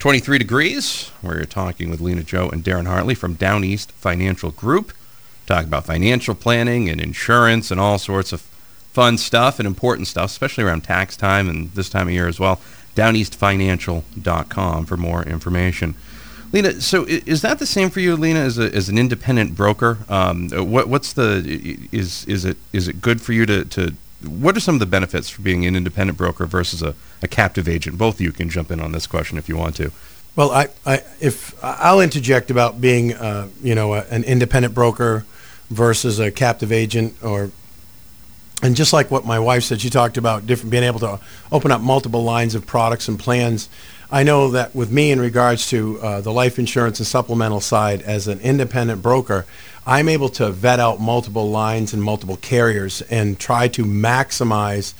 23 0.03 0.37
degrees. 0.37 1.11
We're 1.21 1.45
talking 1.45 1.89
with 1.89 2.01
Lena-Jo 2.01 2.49
and 2.49 2.61
Darren 2.61 2.87
Hartley 2.87 3.15
from 3.15 3.35
Down 3.35 3.63
East 3.63 3.93
Financial 3.93 4.51
Group. 4.51 4.91
Talking 5.45 5.69
about 5.69 5.85
financial 5.85 6.35
planning 6.35 6.89
and 6.89 6.99
insurance 6.99 7.71
and 7.71 7.79
all 7.79 7.97
sorts 7.97 8.33
of 8.33 8.41
fun 8.41 9.17
stuff 9.17 9.59
and 9.59 9.65
important 9.65 10.09
stuff, 10.09 10.29
especially 10.29 10.65
around 10.65 10.81
tax 10.81 11.15
time 11.15 11.47
and 11.47 11.71
this 11.71 11.87
time 11.87 12.09
of 12.09 12.13
year 12.13 12.27
as 12.27 12.37
well. 12.37 12.59
DownEastFinancial.com 12.97 14.85
for 14.87 14.97
more 14.97 15.23
information. 15.23 15.95
Lena, 16.51 16.81
so 16.81 17.05
is 17.07 17.41
that 17.41 17.59
the 17.59 17.65
same 17.65 17.89
for 17.89 18.01
you, 18.01 18.17
Lena, 18.17 18.41
as, 18.41 18.59
a, 18.59 18.75
as 18.75 18.89
an 18.89 18.97
independent 18.97 19.55
broker? 19.55 19.99
Um, 20.09 20.49
what, 20.49 20.89
what's 20.89 21.13
the 21.13 21.79
is 21.93 22.25
is 22.25 22.43
it 22.43 22.57
is 22.73 22.89
it 22.89 22.99
good 22.99 23.21
for 23.21 23.31
you 23.31 23.45
to, 23.45 23.63
to 23.63 23.93
what 24.23 24.55
are 24.57 24.59
some 24.59 24.75
of 24.75 24.79
the 24.79 24.85
benefits 24.85 25.29
for 25.29 25.41
being 25.41 25.65
an 25.65 25.75
independent 25.75 26.17
broker 26.17 26.45
versus 26.45 26.81
a, 26.81 26.95
a 27.21 27.27
captive 27.27 27.67
agent? 27.67 27.97
Both 27.97 28.15
of 28.15 28.21
you 28.21 28.31
can 28.31 28.49
jump 28.49 28.71
in 28.71 28.79
on 28.79 28.91
this 28.91 29.07
question 29.07 29.37
if 29.37 29.49
you 29.49 29.57
want 29.57 29.75
to. 29.77 29.91
Well, 30.35 30.51
I, 30.51 30.69
I 30.85 31.03
if 31.19 31.53
I'll 31.63 32.01
interject 32.01 32.49
about 32.49 32.81
being 32.81 33.13
uh, 33.13 33.49
you 33.61 33.75
know 33.75 33.93
a, 33.93 34.01
an 34.09 34.23
independent 34.23 34.73
broker 34.73 35.25
versus 35.69 36.19
a 36.19 36.31
captive 36.31 36.71
agent 36.71 37.15
or 37.23 37.51
and 38.61 38.75
just 38.75 38.93
like 38.93 39.11
what 39.11 39.25
my 39.25 39.39
wife 39.39 39.63
said, 39.63 39.81
she 39.81 39.89
talked 39.89 40.17
about 40.17 40.47
different 40.47 40.71
being 40.71 40.83
able 40.83 40.99
to 41.01 41.19
open 41.51 41.71
up 41.71 41.81
multiple 41.81 42.23
lines 42.23 42.55
of 42.55 42.65
products 42.65 43.07
and 43.07 43.19
plans. 43.19 43.67
I 44.09 44.23
know 44.23 44.51
that 44.51 44.73
with 44.73 44.91
me 44.91 45.11
in 45.11 45.19
regards 45.19 45.69
to 45.69 45.99
uh, 45.99 46.21
the 46.21 46.31
life 46.31 46.57
insurance 46.57 46.99
and 46.99 47.07
supplemental 47.07 47.59
side 47.59 48.01
as 48.03 48.27
an 48.27 48.39
independent 48.39 49.01
broker, 49.01 49.45
I'm 49.85 50.07
able 50.09 50.29
to 50.29 50.49
vet 50.49 50.79
out 50.79 50.99
multiple 50.99 51.49
lines 51.49 51.93
and 51.93 52.01
multiple 52.01 52.37
carriers 52.37 53.01
and 53.03 53.39
try 53.39 53.67
to 53.69 53.83
maximize 53.83 54.93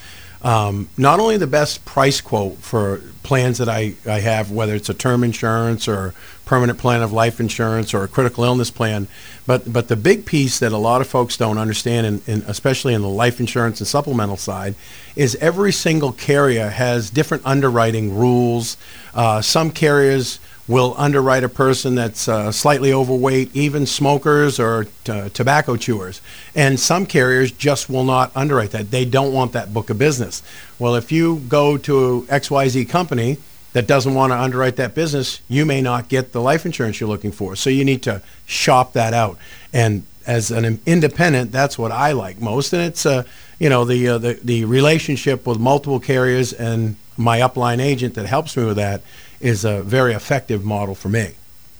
um, 0.43 0.89
not 0.97 1.21
only 1.21 1.37
the 1.37 1.47
best 1.47 1.85
price 1.85 2.19
quote 2.19 2.57
for 2.57 3.01
plans 3.23 3.59
that 3.59 3.69
I, 3.69 3.93
I 4.05 4.19
have, 4.19 4.51
whether 4.51 4.75
it's 4.75 4.89
a 4.89 4.93
term 4.93 5.23
insurance 5.23 5.87
or 5.87 6.13
permanent 6.45 6.77
plan 6.77 7.01
of 7.01 7.13
life 7.13 7.39
insurance 7.39 7.93
or 7.93 8.03
a 8.03 8.07
critical 8.09 8.43
illness 8.43 8.69
plan, 8.69 9.07
but 9.47 9.71
but 9.71 9.87
the 9.87 9.95
big 9.95 10.25
piece 10.25 10.59
that 10.59 10.73
a 10.73 10.77
lot 10.77 10.99
of 10.99 11.07
folks 11.07 11.37
don't 11.37 11.57
understand, 11.57 12.21
in, 12.27 12.43
especially 12.45 12.93
in 12.93 13.01
the 13.01 13.07
life 13.07 13.39
insurance 13.39 13.79
and 13.79 13.87
supplemental 13.87 14.35
side, 14.35 14.75
is 15.15 15.35
every 15.35 15.71
single 15.71 16.11
carrier 16.11 16.69
has 16.69 17.09
different 17.09 17.45
underwriting 17.45 18.13
rules. 18.13 18.75
Uh, 19.13 19.41
some 19.41 19.71
carriers 19.71 20.39
will 20.67 20.95
underwrite 20.97 21.43
a 21.43 21.49
person 21.49 21.95
that's 21.95 22.27
uh, 22.27 22.51
slightly 22.51 22.93
overweight, 22.93 23.53
even 23.55 23.85
smokers 23.85 24.59
or 24.59 24.85
t- 25.03 25.29
tobacco 25.29 25.75
chewers. 25.75 26.21
And 26.55 26.79
some 26.79 27.05
carriers 27.05 27.51
just 27.51 27.89
will 27.89 28.05
not 28.05 28.31
underwrite 28.35 28.71
that. 28.71 28.89
They 28.89 29.03
don't 29.03 29.33
want 29.33 29.51
that 29.53 29.73
book 29.73 29.89
of 29.89 29.97
business. 29.97 30.41
Well, 30.79 30.95
if 30.95 31.11
you 31.11 31.39
go 31.49 31.77
to 31.79 32.25
XYZ 32.29 32.87
company 32.87 33.37
that 33.73 33.87
doesn't 33.87 34.13
want 34.13 34.31
to 34.31 34.39
underwrite 34.39 34.77
that 34.77 34.95
business, 34.95 35.41
you 35.49 35.65
may 35.65 35.81
not 35.81 36.07
get 36.07 36.31
the 36.31 36.41
life 36.41 36.65
insurance 36.65 36.99
you're 36.99 37.09
looking 37.09 37.31
for. 37.31 37.55
So 37.55 37.69
you 37.69 37.83
need 37.83 38.03
to 38.03 38.21
shop 38.45 38.93
that 38.93 39.13
out. 39.13 39.37
And 39.73 40.05
as 40.25 40.49
an 40.49 40.79
independent, 40.85 41.51
that's 41.51 41.77
what 41.77 41.91
I 41.91 42.13
like 42.13 42.39
most. 42.39 42.71
And 42.71 42.83
it's, 42.83 43.05
uh, 43.05 43.23
you 43.59 43.67
know, 43.67 43.83
the, 43.83 44.07
uh, 44.07 44.17
the, 44.17 44.39
the 44.41 44.63
relationship 44.63 45.45
with 45.45 45.59
multiple 45.59 45.99
carriers 45.99 46.53
and 46.53 46.95
my 47.17 47.39
upline 47.39 47.81
agent 47.81 48.15
that 48.15 48.25
helps 48.25 48.55
me 48.55 48.63
with 48.63 48.77
that 48.77 49.01
is 49.43 49.65
a 49.65 49.83
very 49.83 50.13
effective 50.13 50.63
model 50.63 50.95
for 50.95 51.09
me. 51.09 51.33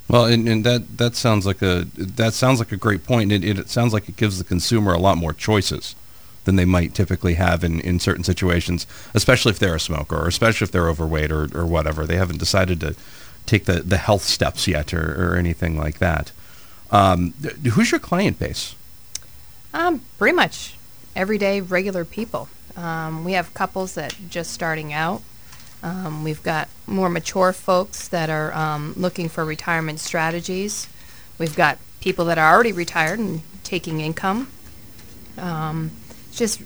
Well, 0.09 0.25
and, 0.25 0.47
and 0.49 0.65
that 0.65 0.97
that 0.97 1.15
sounds 1.15 1.45
like 1.45 1.61
a 1.61 1.87
that 1.95 2.33
sounds 2.33 2.59
like 2.59 2.73
a 2.73 2.77
great 2.77 3.05
point. 3.05 3.31
It, 3.31 3.43
it, 3.43 3.57
it 3.57 3.69
sounds 3.69 3.93
like 3.93 4.09
it 4.09 4.17
gives 4.17 4.37
the 4.37 4.43
consumer 4.43 4.93
a 4.93 4.99
lot 4.99 5.17
more 5.17 5.33
choices 5.33 5.95
than 6.43 6.57
they 6.57 6.65
might 6.65 6.93
typically 6.93 7.35
have 7.35 7.63
in, 7.63 7.79
in 7.79 8.01
certain 8.01 8.23
situations, 8.25 8.85
especially 9.13 9.51
if 9.51 9.59
they're 9.59 9.75
a 9.75 9.79
smoker 9.79 10.17
or 10.17 10.27
especially 10.27 10.65
if 10.65 10.71
they're 10.71 10.89
overweight 10.89 11.31
or, 11.31 11.47
or 11.57 11.65
whatever. 11.65 12.05
They 12.05 12.17
haven't 12.17 12.39
decided 12.39 12.81
to 12.81 12.95
take 13.45 13.63
the, 13.63 13.79
the 13.79 13.97
health 13.97 14.23
steps 14.23 14.67
yet 14.67 14.93
or, 14.93 15.31
or 15.31 15.35
anything 15.37 15.77
like 15.77 15.99
that. 15.99 16.33
Um, 16.91 17.33
who's 17.71 17.91
your 17.91 17.99
client 18.01 18.39
base? 18.39 18.75
Um, 19.73 20.01
pretty 20.17 20.35
much 20.35 20.75
everyday 21.15 21.61
regular 21.61 22.03
people. 22.03 22.49
Um, 22.75 23.23
we 23.23 23.33
have 23.33 23.53
couples 23.53 23.95
that 23.95 24.15
just 24.29 24.51
starting 24.51 24.91
out. 24.91 25.21
Um, 25.83 26.23
we've 26.23 26.41
got 26.41 26.69
more 26.87 27.09
mature 27.09 27.51
folks 27.51 28.07
that 28.07 28.29
are 28.29 28.53
um, 28.53 28.93
looking 28.95 29.27
for 29.27 29.43
retirement 29.43 29.99
strategies. 29.99 30.87
We've 31.37 31.55
got 31.55 31.77
people 31.99 32.25
that 32.25 32.37
are 32.37 32.53
already 32.53 32.71
retired 32.71 33.19
and 33.19 33.41
taking 33.63 33.99
income. 33.99 34.47
Um, 35.37 35.91
just 36.31 36.61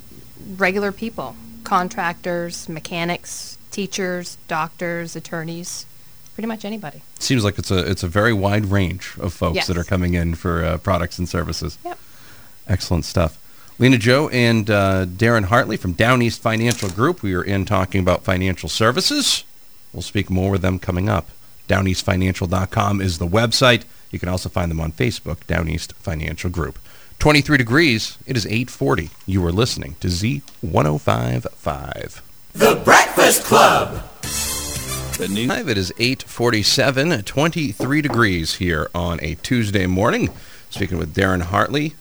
regular 0.56 0.92
people, 0.92 1.36
contractors, 1.64 2.70
mechanics, 2.70 3.58
teachers, 3.72 4.38
doctors, 4.48 5.16
attorneys, 5.16 5.86
pretty 6.36 6.48
much 6.48 6.64
anybody. 6.64 7.02
Seems 7.20 7.44
like 7.44 7.58
it's 7.58 7.72
a 7.72 7.90
it's 7.90 8.04
a 8.04 8.08
very 8.08 8.34
wide 8.34 8.66
range 8.68 9.16
of 9.20 9.34
folks 9.34 9.56
Yes. 9.56 9.68
that 9.68 9.78
are 9.78 9.84
coming 9.84 10.14
in 10.14 10.36
for 10.36 10.64
uh, 10.64 10.78
products 10.78 11.18
and 11.18 11.28
services. 11.28 11.78
Yep. 11.84 11.98
Excellent 12.68 13.06
stuff. 13.06 13.38
Lena-Jo 13.80 14.28
and 14.30 14.70
uh, 14.70 15.06
Darren 15.06 15.46
Hartley 15.46 15.78
from 15.78 15.94
Down 15.94 16.24
East 16.24 16.42
Financial 16.42 16.90
Group. 16.90 17.22
We 17.22 17.36
are 17.36 17.44
in 17.44 17.66
talking 17.66 18.02
about 18.02 18.24
financial 18.24 18.70
services. 18.70 19.44
We'll 19.94 20.02
speak 20.02 20.30
more 20.30 20.52
with 20.52 20.62
them 20.62 20.80
coming 20.80 21.08
up. 21.10 21.30
DownEastFinancial.com 21.68 23.02
is 23.02 23.18
the 23.20 23.28
website. 23.28 23.84
You 24.10 24.20
can 24.20 24.30
also 24.30 24.48
find 24.50 24.72
them 24.72 24.80
on 24.80 24.94
Facebook, 24.94 25.46
Down 25.48 25.68
East 25.70 25.94
Financial 25.94 26.50
Group. 26.50 26.80
23 27.20 27.58
degrees. 27.58 28.18
It 28.26 28.36
is 28.36 28.48
840. 28.48 29.12
You 29.26 29.46
are 29.46 29.52
listening 29.52 29.96
to 30.00 30.08
Z1055. 30.08 32.22
The 32.54 32.82
Breakfast 32.84 33.44
Club. 33.44 34.04
The 35.18 35.28
new 35.28 35.52
it 35.52 35.78
is 35.78 35.92
847, 35.98 37.24
23 37.24 38.02
degrees 38.02 38.56
here 38.56 38.90
on 38.94 39.20
a 39.24 39.36
Tuesday 39.36 39.86
morning. 39.88 40.30
Speaking 40.70 40.98
with 41.00 41.16
Darren 41.16 41.42
Hartley, 41.42 41.96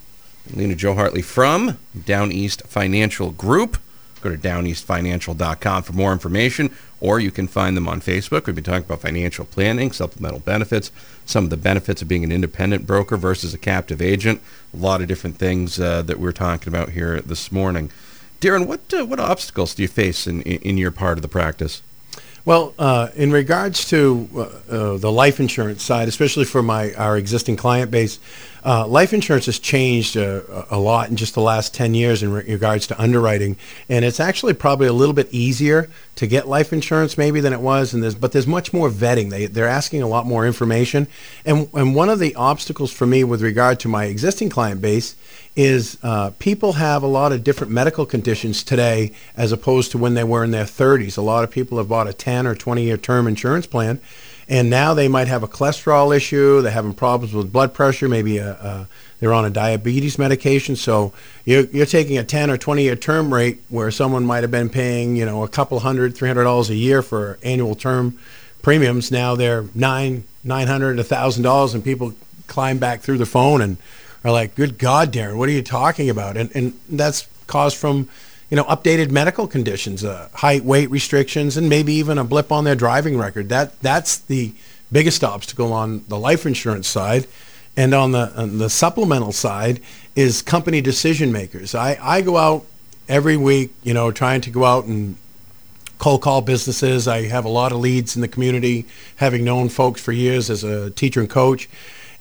Lena-Jo 0.55 0.95
Hartley 0.95 1.23
from 1.23 1.79
Down 2.05 2.33
East 2.33 2.63
Financial 2.67 3.31
Group. 3.31 3.79
Go 4.21 4.31
to 4.31 4.39
downeastfinancial.com 4.39 5.83
for 5.83 5.93
more 5.93 6.13
information, 6.13 6.75
or 7.01 7.21
you 7.21 7.31
can 7.31 7.47
find 7.47 7.77
them 7.77 7.87
on 7.87 8.01
Facebook. 8.01 8.47
We've 8.47 8.55
been 8.55 8.65
talking 8.65 8.85
about 8.85 9.01
financial 9.01 9.45
planning, 9.45 9.93
supplemental 9.93 10.41
benefits, 10.41 10.91
some 11.25 11.45
of 11.45 11.51
the 11.51 11.57
benefits 11.57 12.03
of 12.03 12.09
being 12.09 12.25
an 12.25 12.33
independent 12.33 12.87
broker 12.87 13.17
versus 13.17 13.55
a 13.55 13.59
captive 13.59 14.01
agent, 14.01 14.41
a 14.73 14.77
lot 14.77 15.01
of 15.01 15.09
different 15.09 15.37
things 15.37 15.79
uh, 15.79 16.03
that 16.03 16.19
we're 16.19 16.33
talking 16.33 16.73
about 16.73 16.91
here 16.91 17.21
this 17.21 17.53
morning. 17.53 17.91
Darren, 18.41 18.67
what 18.67 18.81
uh, 18.93 19.05
what 19.05 19.21
obstacles 19.21 19.75
do 19.75 19.83
you 19.83 19.89
face 19.89 20.27
in, 20.27 20.43
in, 20.43 20.61
in 20.63 20.79
your 20.79 20.91
part 20.91 21.19
of 21.19 21.23
the 21.23 21.29
practice? 21.29 21.83
Well, 22.47 22.75
uh, 22.79 23.09
in 23.17 23.33
regards 23.33 23.89
to 23.89 24.29
uh, 24.33 24.41
uh, 24.41 24.97
the 24.99 25.11
life 25.11 25.41
insurance 25.41 25.83
side, 25.83 26.07
especially 26.07 26.45
for 26.45 26.63
my 26.63 26.95
our 26.95 27.17
existing 27.17 27.57
client 27.57 27.91
base, 27.91 28.21
uh, 28.65 28.87
life 28.87 29.13
insurance 29.13 29.47
has 29.47 29.59
changed 29.59 30.17
uh, 30.17 30.43
a 30.71 30.79
lot 30.79 31.11
in 31.11 31.17
just 31.17 31.35
the 31.35 31.41
last 31.41 31.75
10 31.75 31.95
years 31.95 32.23
in 32.23 32.33
re- 32.33 32.45
regards 32.47 32.87
to 32.87 33.03
underwriting, 33.03 33.57
and 33.89 34.05
it's 34.05 34.21
actually 34.21 34.55
probably 34.55 34.87
a 34.87 34.93
little 34.93 35.13
bit 35.13 35.27
easier 35.33 35.91
to 36.15 36.29
get 36.29 36.47
life 36.47 36.73
insurance 36.73 37.19
maybe 37.19 37.41
than 37.41 37.53
it 37.53 37.61
was, 37.61 37.93
and 37.93 38.01
there's, 38.01 38.15
but 38.15 38.31
there's 38.31 38.47
much 38.47 38.73
more 38.73 38.91
vetting. 38.91 39.31
They, 39.31 39.47
they're 39.47 39.67
asking 39.67 40.03
a 40.03 40.09
lot 40.09 40.25
more 40.25 40.47
information, 40.47 41.09
and, 41.45 41.69
and 41.75 41.97
one 41.97 42.09
of 42.09 42.21
the 42.21 42.37
obstacles 42.37 42.93
for 42.93 43.07
me 43.07 43.25
with 43.25 43.43
regard 43.43 43.81
to 43.81 43.89
my 43.89 44.05
existing 44.05 44.51
client 44.51 44.81
base 44.81 45.17
is 45.57 45.97
uh, 46.03 46.31
people 46.39 46.75
have 46.75 47.03
a 47.03 47.07
lot 47.07 47.33
of 47.33 47.43
different 47.43 47.73
medical 47.73 48.05
conditions 48.05 48.63
today 48.63 49.13
as 49.37 49.53
opposed 49.53 49.91
to 49.91 49.99
when 49.99 50.13
they 50.13 50.23
were 50.23 50.45
in 50.45 50.51
their 50.51 50.65
30s. 50.65 51.17
A 51.17 51.23
lot 51.23 51.45
of 51.45 51.51
people 51.51 51.79
have 51.79 51.89
bought 51.89 52.07
a 52.07 52.13
10 52.13 52.47
or 52.47 52.55
20 52.55 52.83
year 52.83 52.99
term 52.99 53.27
insurance 53.27 53.67
plan, 53.67 53.99
and 54.49 54.69
now 54.69 54.93
they 54.93 55.09
might 55.09 55.29
have 55.29 55.43
a 55.43 55.49
cholesterol 55.49 56.15
issue. 56.15 56.61
They're 56.61 56.71
having 56.71 56.93
problems 56.93 57.33
with 57.33 57.51
blood 57.51 57.73
pressure. 57.73 58.07
Maybe 58.07 58.37
a, 58.37 58.53
a, 58.53 58.89
they're 59.19 59.33
on 59.33 59.47
a 59.47 59.51
diabetes 59.51 60.19
medication. 60.19 60.77
So 60.77 61.15
you're, 61.47 61.65
you're 61.65 61.87
taking 61.87 62.19
a 62.19 62.25
10 62.25 62.51
or 62.51 62.59
20 62.59 62.83
year 62.83 62.97
term 62.97 63.33
rate 63.33 63.61
where 63.71 63.91
someone 63.91 64.27
might 64.27 64.45
have 64.45 64.51
been 64.51 64.69
paying, 64.69 65.17
you 65.17 65.25
know, 65.25 65.43
a 65.43 65.49
couple 65.49 65.81
hundred, 65.81 66.15
three 66.15 66.29
hundred 66.29 66.45
dollars 66.45 66.69
a 66.69 66.77
year 66.77 67.01
for 67.01 67.39
annual 67.43 67.75
term 67.75 68.19
premiums. 68.61 69.11
Now 69.11 69.35
they're 69.35 69.65
nine, 69.75 70.25
nine 70.45 70.67
hundred, 70.67 70.99
a 70.99 71.05
thousand 71.05 71.45
dollars, 71.45 71.73
and 71.73 71.83
people 71.83 72.13
climb 72.47 72.77
back 72.77 73.01
through 73.01 73.19
the 73.19 73.27
phone 73.27 73.63
and 73.63 73.79
are 74.27 74.33
like, 74.33 74.55
"Good 74.55 74.79
God, 74.79 75.13
Darren, 75.13 75.37
what 75.37 75.49
are 75.49 75.53
you 75.53 75.63
talking 75.63 76.11
about?" 76.11 76.37
And 76.37 76.51
and 76.55 76.79
that's 76.89 77.27
caused 77.47 77.77
from 77.77 78.09
you 78.51 78.57
know 78.57 78.65
updated 78.65 79.11
medical 79.11 79.47
conditions, 79.47 80.05
uh, 80.05 80.29
height, 80.35 80.65
weight 80.65 80.91
restrictions, 80.91 81.57
and 81.57 81.69
maybe 81.69 81.95
even 81.95 82.19
a 82.19 82.25
blip 82.25 82.53
on 82.53 82.65
their 82.65 82.75
driving 82.75 83.19
record. 83.19 83.49
That 83.49 83.81
that's 83.81 84.19
the 84.19 84.53
biggest 84.91 85.25
obstacle 85.25 85.73
on 85.73 86.05
the 86.09 86.19
life 86.19 86.47
insurance 86.47 86.89
side. 86.89 87.27
And 87.77 87.93
on 87.95 88.13
the 88.13 88.33
on 88.35 88.59
the 88.59 88.71
supplemental 88.71 89.33
side 89.33 89.81
is 90.15 90.41
company 90.41 90.81
decision 90.81 91.31
makers. 91.31 91.75
I, 91.75 91.99
I 92.01 92.23
go 92.23 92.39
out 92.39 92.65
every 93.09 93.37
week, 93.37 93.73
you 93.83 93.93
know, 93.93 94.11
trying 94.11 94.41
to 94.43 94.51
go 94.51 94.65
out 94.65 94.87
and 94.87 95.17
cold 95.99 96.23
call 96.23 96.41
businesses. 96.41 97.07
I 97.07 97.27
have 97.27 97.45
a 97.45 97.51
lot 97.51 97.73
of 97.73 97.79
leads 97.79 98.17
in 98.17 98.23
the 98.23 98.29
community, 98.29 98.87
having 99.17 99.45
known 99.45 99.69
folks 99.69 100.01
for 100.01 100.13
years 100.13 100.49
as 100.51 100.65
a 100.65 100.91
teacher 100.91 101.21
and 101.21 101.29
coach. 101.29 101.69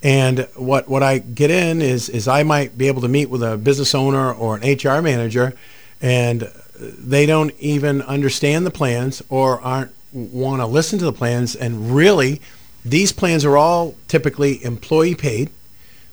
And 0.05 0.47
what, 0.55 0.87
what 0.87 1.01
I 1.01 1.17
get 1.17 1.49
in 1.49 1.81
is, 1.81 2.09
is 2.09 2.27
I 2.27 2.43
might 2.43 2.77
be 2.77 2.87
able 2.89 3.01
to 3.01 3.07
meet 3.07 3.27
with 3.27 3.41
a 3.41 3.57
business 3.57 3.95
owner 3.95 4.31
or 4.31 4.55
an 4.55 4.77
HR 4.77 5.01
manager, 5.01 5.55
and 5.99 6.47
they 6.79 7.25
don't 7.25 7.55
even 7.57 8.03
understand 8.03 8.67
the 8.67 8.71
plans 8.71 9.23
or 9.29 9.59
aren't 9.61 9.91
want 10.13 10.61
to 10.61 10.67
listen 10.67 10.99
to 10.99 11.05
the 11.05 11.11
plans. 11.11 11.55
And 11.55 11.95
really, 11.95 12.39
these 12.85 13.11
plans 13.11 13.43
are 13.45 13.57
all 13.57 13.95
typically 14.07 14.63
employee 14.63 15.15
paid 15.15 15.49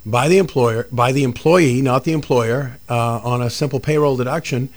by 0.07 0.27
the 0.27 0.39
employer, 0.39 0.89
by 0.91 1.13
the 1.13 1.23
employee, 1.23 1.83
not 1.83 2.05
the 2.05 2.13
employer, 2.13 2.79
uh, 2.89 3.19
on 3.19 3.43
a 3.43 3.51
simple 3.51 3.79
payroll 3.79 4.17
deduction. 4.17 4.71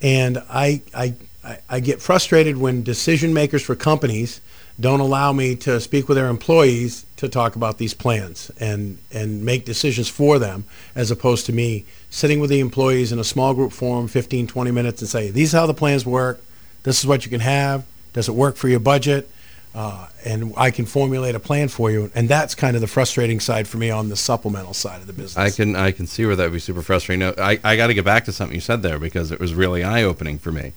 And 0.00 0.42
I, 0.48 0.80
I, 0.94 1.14
I, 1.44 1.58
I 1.68 1.80
get 1.80 2.00
frustrated 2.00 2.56
when 2.56 2.82
decision 2.82 3.34
makers 3.34 3.62
for 3.62 3.74
companies 3.74 4.40
don't 4.80 5.00
allow 5.00 5.32
me 5.32 5.54
to 5.54 5.80
speak 5.80 6.08
with 6.08 6.16
their 6.16 6.28
employees 6.28 7.04
to 7.16 7.28
talk 7.28 7.56
about 7.56 7.78
these 7.78 7.94
plans 7.94 8.50
and, 8.58 8.98
and 9.12 9.44
make 9.44 9.64
decisions 9.64 10.08
for 10.08 10.38
them 10.38 10.64
as 10.94 11.10
opposed 11.10 11.46
to 11.46 11.52
me 11.52 11.84
sitting 12.10 12.40
with 12.40 12.50
the 12.50 12.60
employees 12.60 13.12
in 13.12 13.18
a 13.18 13.24
small 13.24 13.54
group 13.54 13.72
forum 13.72 14.08
15 14.08 14.46
20 14.46 14.70
minutes 14.70 15.00
and 15.00 15.08
say 15.08 15.30
these 15.30 15.54
are 15.54 15.58
how 15.58 15.66
the 15.66 15.74
plans 15.74 16.04
work 16.04 16.42
this 16.82 16.98
is 16.98 17.06
what 17.06 17.24
you 17.24 17.30
can 17.30 17.40
have 17.40 17.84
does 18.12 18.28
it 18.28 18.34
work 18.34 18.56
for 18.56 18.68
your 18.68 18.80
budget 18.80 19.28
uh, 19.74 20.06
and 20.24 20.52
I 20.56 20.70
can 20.70 20.84
formulate 20.84 21.34
a 21.34 21.40
plan 21.40 21.68
for 21.68 21.90
you. 21.90 22.10
And 22.14 22.28
that's 22.28 22.54
kind 22.54 22.76
of 22.76 22.82
the 22.82 22.86
frustrating 22.86 23.40
side 23.40 23.66
for 23.66 23.78
me 23.78 23.90
on 23.90 24.10
the 24.10 24.16
supplemental 24.16 24.74
side 24.74 25.00
of 25.00 25.06
the 25.06 25.12
business. 25.12 25.36
I 25.36 25.50
can 25.50 25.76
I 25.76 25.92
can 25.92 26.06
see 26.06 26.26
where 26.26 26.36
that 26.36 26.44
would 26.44 26.52
be 26.52 26.58
super 26.58 26.82
frustrating. 26.82 27.22
I, 27.38 27.58
I 27.64 27.76
got 27.76 27.86
to 27.86 27.94
get 27.94 28.04
back 28.04 28.26
to 28.26 28.32
something 28.32 28.54
you 28.54 28.60
said 28.60 28.82
there 28.82 28.98
because 28.98 29.30
it 29.30 29.40
was 29.40 29.54
really 29.54 29.82
eye 29.82 30.02
opening 30.02 30.38
for 30.38 30.52
me. 30.52 30.72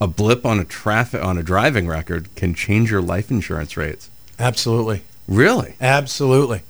A 0.00 0.06
blip 0.06 0.44
on 0.44 0.58
a 0.58 0.64
traffic 0.64 1.22
on 1.22 1.38
a 1.38 1.42
driving 1.42 1.86
record 1.86 2.28
can 2.34 2.54
change 2.54 2.90
your 2.90 3.00
life 3.02 3.30
insurance 3.30 3.76
rates. 3.76 4.10
Absolutely. 4.38 5.02
Really? 5.28 5.74
Absolutely. 5.80 6.62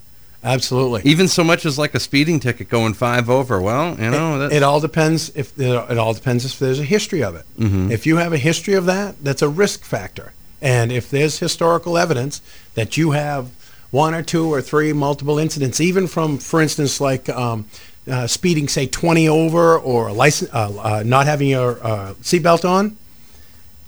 Absolutely. 0.44 1.00
Even 1.10 1.26
so 1.26 1.42
much 1.42 1.64
as 1.64 1.78
like 1.78 1.94
a 1.94 2.00
speeding 2.00 2.38
ticket 2.38 2.68
going 2.68 2.92
five 2.92 3.30
over. 3.30 3.60
Well, 3.62 3.98
you 3.98 4.10
know, 4.10 4.42
it, 4.42 4.52
it 4.52 4.62
all 4.62 4.78
depends 4.78 5.30
if 5.34 5.58
it 5.58 5.96
all 5.98 6.12
depends 6.12 6.44
if 6.44 6.58
there's 6.58 6.78
a 6.78 6.84
history 6.84 7.22
of 7.22 7.34
it. 7.34 7.46
Mhm. 7.58 7.90
If 7.90 8.04
you 8.06 8.18
have 8.18 8.34
a 8.34 8.38
history 8.38 8.74
of 8.74 8.84
that, 8.84 9.16
that's 9.24 9.40
a 9.40 9.48
risk 9.48 9.84
factor. 9.84 10.34
And 10.60 10.92
if 10.92 11.08
there's 11.10 11.38
historical 11.38 11.96
evidence 11.96 12.42
that 12.74 12.98
you 12.98 13.12
have 13.12 13.48
one 13.90 14.12
or 14.14 14.22
two 14.22 14.52
or 14.52 14.60
three 14.60 14.92
multiple 14.92 15.38
incidents, 15.38 15.80
even 15.80 16.06
from, 16.06 16.36
for 16.36 16.60
instance, 16.60 17.00
like 17.00 17.28
um, 17.30 17.66
uh, 18.10 18.26
speeding, 18.26 18.68
say 18.68 18.86
20 18.86 19.26
over, 19.28 19.78
or 19.78 20.08
a 20.08 20.12
license, 20.12 20.52
uh, 20.52 20.72
uh, 20.78 21.02
not 21.06 21.24
having 21.26 21.48
your 21.48 21.78
uh, 21.84 22.14
seatbelt 22.20 22.68
on, 22.68 22.96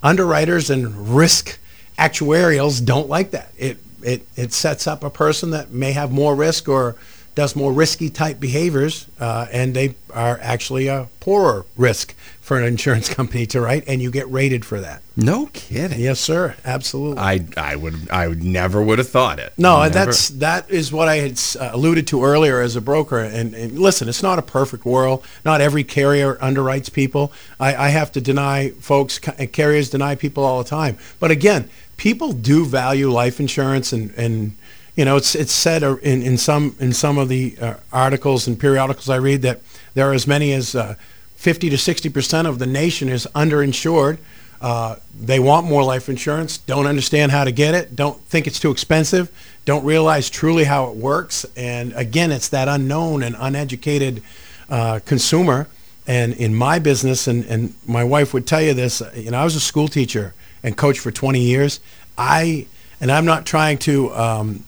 underwriters 0.06 0.70
and 0.70 1.16
risk 1.16 1.58
actuarials 1.98 2.84
don't 2.84 3.08
like 3.08 3.32
that. 3.32 3.52
It, 3.58 3.78
it, 4.02 4.26
it 4.36 4.52
sets 4.52 4.86
up 4.86 5.02
a 5.02 5.10
person 5.10 5.50
that 5.50 5.72
may 5.72 5.92
have 5.92 6.12
more 6.12 6.36
risk 6.36 6.68
or 6.68 6.94
does 7.36 7.54
more 7.54 7.70
risky 7.70 8.08
type 8.08 8.40
behaviors, 8.40 9.06
uh, 9.20 9.46
and 9.52 9.76
they 9.76 9.94
are 10.14 10.38
actually 10.40 10.88
a 10.88 11.06
poorer 11.20 11.66
risk 11.76 12.14
for 12.40 12.58
an 12.58 12.64
insurance 12.64 13.08
company 13.14 13.44
to 13.44 13.60
write, 13.60 13.84
and 13.86 14.00
you 14.00 14.10
get 14.10 14.28
rated 14.30 14.64
for 14.64 14.80
that. 14.80 15.02
No 15.16 15.46
kidding. 15.52 16.00
Yes, 16.00 16.18
sir. 16.18 16.56
Absolutely. 16.64 17.18
I 17.18 17.46
I 17.56 17.76
would 17.76 18.10
I 18.10 18.26
would 18.26 18.42
never 18.42 18.80
would 18.82 18.98
have 18.98 19.10
thought 19.10 19.38
it. 19.38 19.52
No, 19.58 19.82
Never. 19.82 19.94
that's 19.94 20.30
that 20.30 20.70
is 20.70 20.90
what 20.90 21.08
I 21.08 21.16
had 21.16 21.40
uh, 21.60 21.70
alluded 21.72 22.06
to 22.08 22.24
earlier 22.24 22.60
as 22.60 22.74
a 22.74 22.80
broker. 22.80 23.18
And, 23.18 23.54
and 23.54 23.78
listen, 23.78 24.08
it's 24.08 24.22
not 24.22 24.38
a 24.38 24.42
perfect 24.42 24.86
world. 24.86 25.22
Not 25.44 25.60
every 25.60 25.84
carrier 25.84 26.36
underwrites 26.36 26.90
people. 26.90 27.32
I, 27.60 27.76
I 27.76 27.88
have 27.90 28.12
to 28.12 28.20
deny 28.20 28.70
folks. 28.80 29.18
Carriers 29.18 29.90
deny 29.90 30.14
people 30.14 30.42
all 30.42 30.62
the 30.62 30.68
time. 30.68 30.96
But 31.20 31.30
again, 31.30 31.68
people 31.98 32.32
do 32.32 32.64
value 32.64 33.10
life 33.10 33.40
insurance, 33.40 33.92
and 33.92 34.10
and 34.16 34.56
you 34.96 35.04
know 35.04 35.16
it's 35.16 35.34
it's 35.34 35.52
said 35.52 35.84
uh, 35.84 35.96
in 35.98 36.22
in 36.22 36.36
some 36.36 36.74
in 36.80 36.92
some 36.92 37.18
of 37.18 37.28
the 37.28 37.56
uh, 37.60 37.74
articles 37.92 38.48
and 38.48 38.58
periodicals 38.58 39.08
I 39.08 39.16
read 39.16 39.42
that 39.42 39.60
there 39.94 40.10
are 40.10 40.14
as 40.14 40.26
many 40.26 40.52
as 40.52 40.74
uh, 40.74 40.96
50 41.36 41.70
to 41.70 41.78
60 41.78 42.08
percent 42.08 42.48
of 42.48 42.58
the 42.58 42.66
nation 42.66 43.08
is 43.08 43.28
underinsured. 43.34 44.18
Uh, 44.58 44.96
they 45.20 45.38
want 45.38 45.66
more 45.66 45.84
life 45.84 46.08
insurance, 46.08 46.56
don't 46.56 46.86
understand 46.86 47.30
how 47.30 47.44
to 47.44 47.52
get 47.52 47.74
it, 47.74 47.94
don't 47.94 48.18
think 48.22 48.46
it's 48.46 48.58
too 48.58 48.70
expensive, 48.70 49.30
don't 49.66 49.84
realize 49.84 50.30
truly 50.30 50.64
how 50.64 50.86
it 50.88 50.96
works. 50.96 51.44
And 51.56 51.92
again, 51.92 52.32
it's 52.32 52.48
that 52.48 52.66
unknown 52.66 53.22
and 53.22 53.36
uneducated 53.38 54.22
uh, 54.70 55.00
consumer. 55.04 55.68
And 56.06 56.32
in 56.34 56.54
my 56.54 56.78
business, 56.78 57.26
and, 57.26 57.44
and 57.44 57.74
my 57.86 58.02
wife 58.02 58.32
would 58.32 58.46
tell 58.46 58.62
you 58.62 58.72
this, 58.72 59.02
uh, 59.02 59.12
you 59.14 59.30
know, 59.30 59.38
I 59.38 59.44
was 59.44 59.56
a 59.56 59.60
school 59.60 59.88
teacher 59.88 60.32
and 60.62 60.74
coach 60.74 60.98
for 61.00 61.10
20 61.10 61.38
years. 61.38 61.80
I, 62.16 62.66
and 62.98 63.12
I'm 63.12 63.26
not 63.26 63.44
trying 63.44 63.76
to 63.78 64.14
um, 64.14 64.64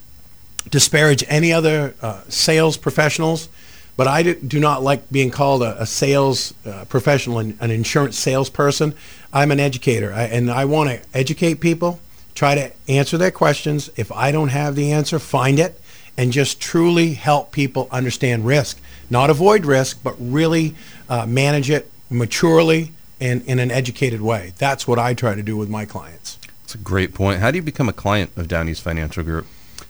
disparage 0.71 1.25
any 1.29 1.53
other 1.53 1.95
uh, 2.01 2.23
sales 2.29 2.77
professionals, 2.77 3.49
but 3.97 4.07
I 4.07 4.23
do, 4.23 4.61
not 4.61 4.83
like 4.83 5.11
being 5.11 5.31
called 5.31 5.63
a, 5.63 5.83
a 5.83 5.87
sales 5.87 6.55
uh, 6.65 6.85
professional, 6.89 7.41
an, 7.41 7.59
an 7.61 7.71
insurance 7.71 8.17
salesperson. 8.17 8.95
I'm 9.33 9.51
an 9.51 9.61
educator, 9.61 10.13
I, 10.13 10.25
and 10.25 10.51
I 10.51 10.67
want 10.67 10.91
to 10.91 11.01
educate 11.13 11.57
people, 11.57 11.99
try 12.35 12.55
to 12.55 12.73
answer 12.89 13.19
their 13.19 13.33
questions. 13.33 13.91
If 13.97 14.13
I 14.13 14.31
don't 14.31 14.51
have 14.51 14.77
the 14.77 14.93
answer, 14.93 15.19
find 15.19 15.59
it, 15.59 15.81
and 16.17 16.33
just 16.33 16.61
truly 16.61 17.15
help 17.15 17.51
people 17.53 17.89
understand 17.91 18.47
risk. 18.47 18.79
Not 19.11 19.31
avoid 19.31 19.67
risk, 19.67 20.01
but 20.03 20.15
really 20.19 20.75
uh, 21.09 21.27
manage 21.27 21.71
it 21.71 21.91
maturely 22.11 22.93
and 23.21 23.43
in 23.47 23.59
an 23.59 23.71
educated 23.71 24.21
way. 24.21 24.53
That's 24.59 24.87
what 24.87 24.99
I 24.99 25.15
try 25.15 25.35
to 25.35 25.43
do 25.43 25.57
with 25.57 25.69
my 25.69 25.85
clients. 25.85 26.39
That's 26.63 26.75
a 26.75 26.79
great 26.79 27.15
point. 27.15 27.41
How 27.41 27.51
do 27.51 27.57
you 27.57 27.63
become 27.63 27.89
a 27.89 27.93
client 27.93 28.31
of 28.37 28.47
Downeast 28.47 28.83
Financial 28.83 29.23
Group? 29.25 29.47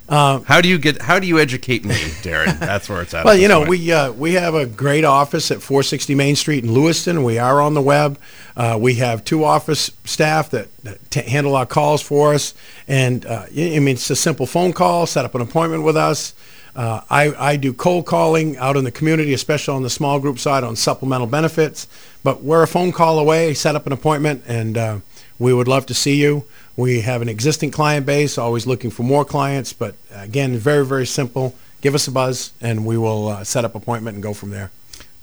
Uh, 0.09 0.41
how 0.41 0.61
do 0.61 0.69
you 0.69 0.79
get? 0.79 1.03
How 1.03 1.19
do 1.19 1.27
you 1.27 1.39
educate 1.39 1.85
me, 1.85 1.95
Darren? 1.95 2.59
That's 2.61 2.89
where 2.89 3.03
it's 3.03 3.13
at. 3.13 3.25
Well, 3.27 3.35
at 3.35 3.41
you 3.41 3.49
know, 3.49 3.59
point. 3.59 3.71
we 3.71 3.93
uh, 3.93 4.13
we 4.13 4.35
have 4.35 4.55
a 4.55 4.65
great 4.65 5.05
office 5.05 5.51
at 5.51 5.61
460 5.61 6.15
Main 6.15 6.35
Street 6.35 6.65
in 6.65 6.73
Lewiston. 6.73 7.25
We 7.25 7.39
are 7.39 7.61
on 7.61 7.75
the 7.75 7.83
web. 7.83 8.19
Uh, 8.57 8.79
we 8.81 8.95
have 8.95 9.25
two 9.25 9.45
office 9.45 9.91
staff 10.05 10.51
that, 10.51 10.75
that 10.83 11.11
t- 11.11 11.23
handle 11.23 11.55
our 11.55 11.67
calls 11.67 12.01
for 12.01 12.33
us. 12.33 12.55
And 12.87 13.27
uh, 13.27 13.47
I 13.51 13.79
mean, 13.79 13.89
it's 13.89 14.09
a 14.09 14.17
simple 14.17 14.47
phone 14.47 14.73
call. 14.73 15.07
Set 15.07 15.25
up 15.25 15.35
an 15.35 15.43
appointment 15.43 15.83
with 15.83 15.97
us. 15.97 16.35
Uh, 16.75 17.03
I, 17.11 17.35
I 17.35 17.57
do 17.57 17.73
cold 17.73 18.07
calling 18.07 18.57
out 18.57 18.77
in 18.77 18.85
the 18.85 18.93
community, 18.93 19.33
especially 19.33 19.75
on 19.75 19.83
the 19.83 19.91
small 19.91 20.21
group 20.21 20.39
side 20.39 20.65
on 20.65 20.77
supplemental 20.77 21.27
benefits. 21.27 21.89
But 22.23 22.43
we're 22.43 22.63
a 22.63 22.69
phone 22.69 22.93
call 22.93 23.19
away. 23.19 23.53
Set 23.55 23.75
up 23.75 23.87
an 23.87 23.93
appointment, 23.93 24.45
and 24.47 24.79
uh, 24.79 24.99
we 25.39 25.53
would 25.53 25.69
love 25.69 25.87
to 25.87 25.95
see 25.95 26.17
you. 26.17 26.45
We 26.77 27.01
have 27.01 27.23
an 27.23 27.29
existing 27.29 27.71
client 27.71 28.07
base, 28.07 28.39
always 28.39 28.67
looking 28.67 28.91
for 28.91 29.03
more 29.03 29.25
clients. 29.25 29.73
But 29.73 29.95
again, 30.13 30.57
very, 30.57 30.85
very 30.85 31.07
simple. 31.07 31.55
Give 31.81 31.95
us 31.95 32.09
a 32.09 32.11
buzz, 32.11 32.53
and 32.61 32.85
we 32.85 32.99
will 32.99 33.29
uh, 33.29 33.45
set 33.45 33.65
up 33.65 33.75
appointment 33.75 34.15
and 34.17 34.23
go 34.23 34.35
from 34.35 34.51
there. 34.51 34.71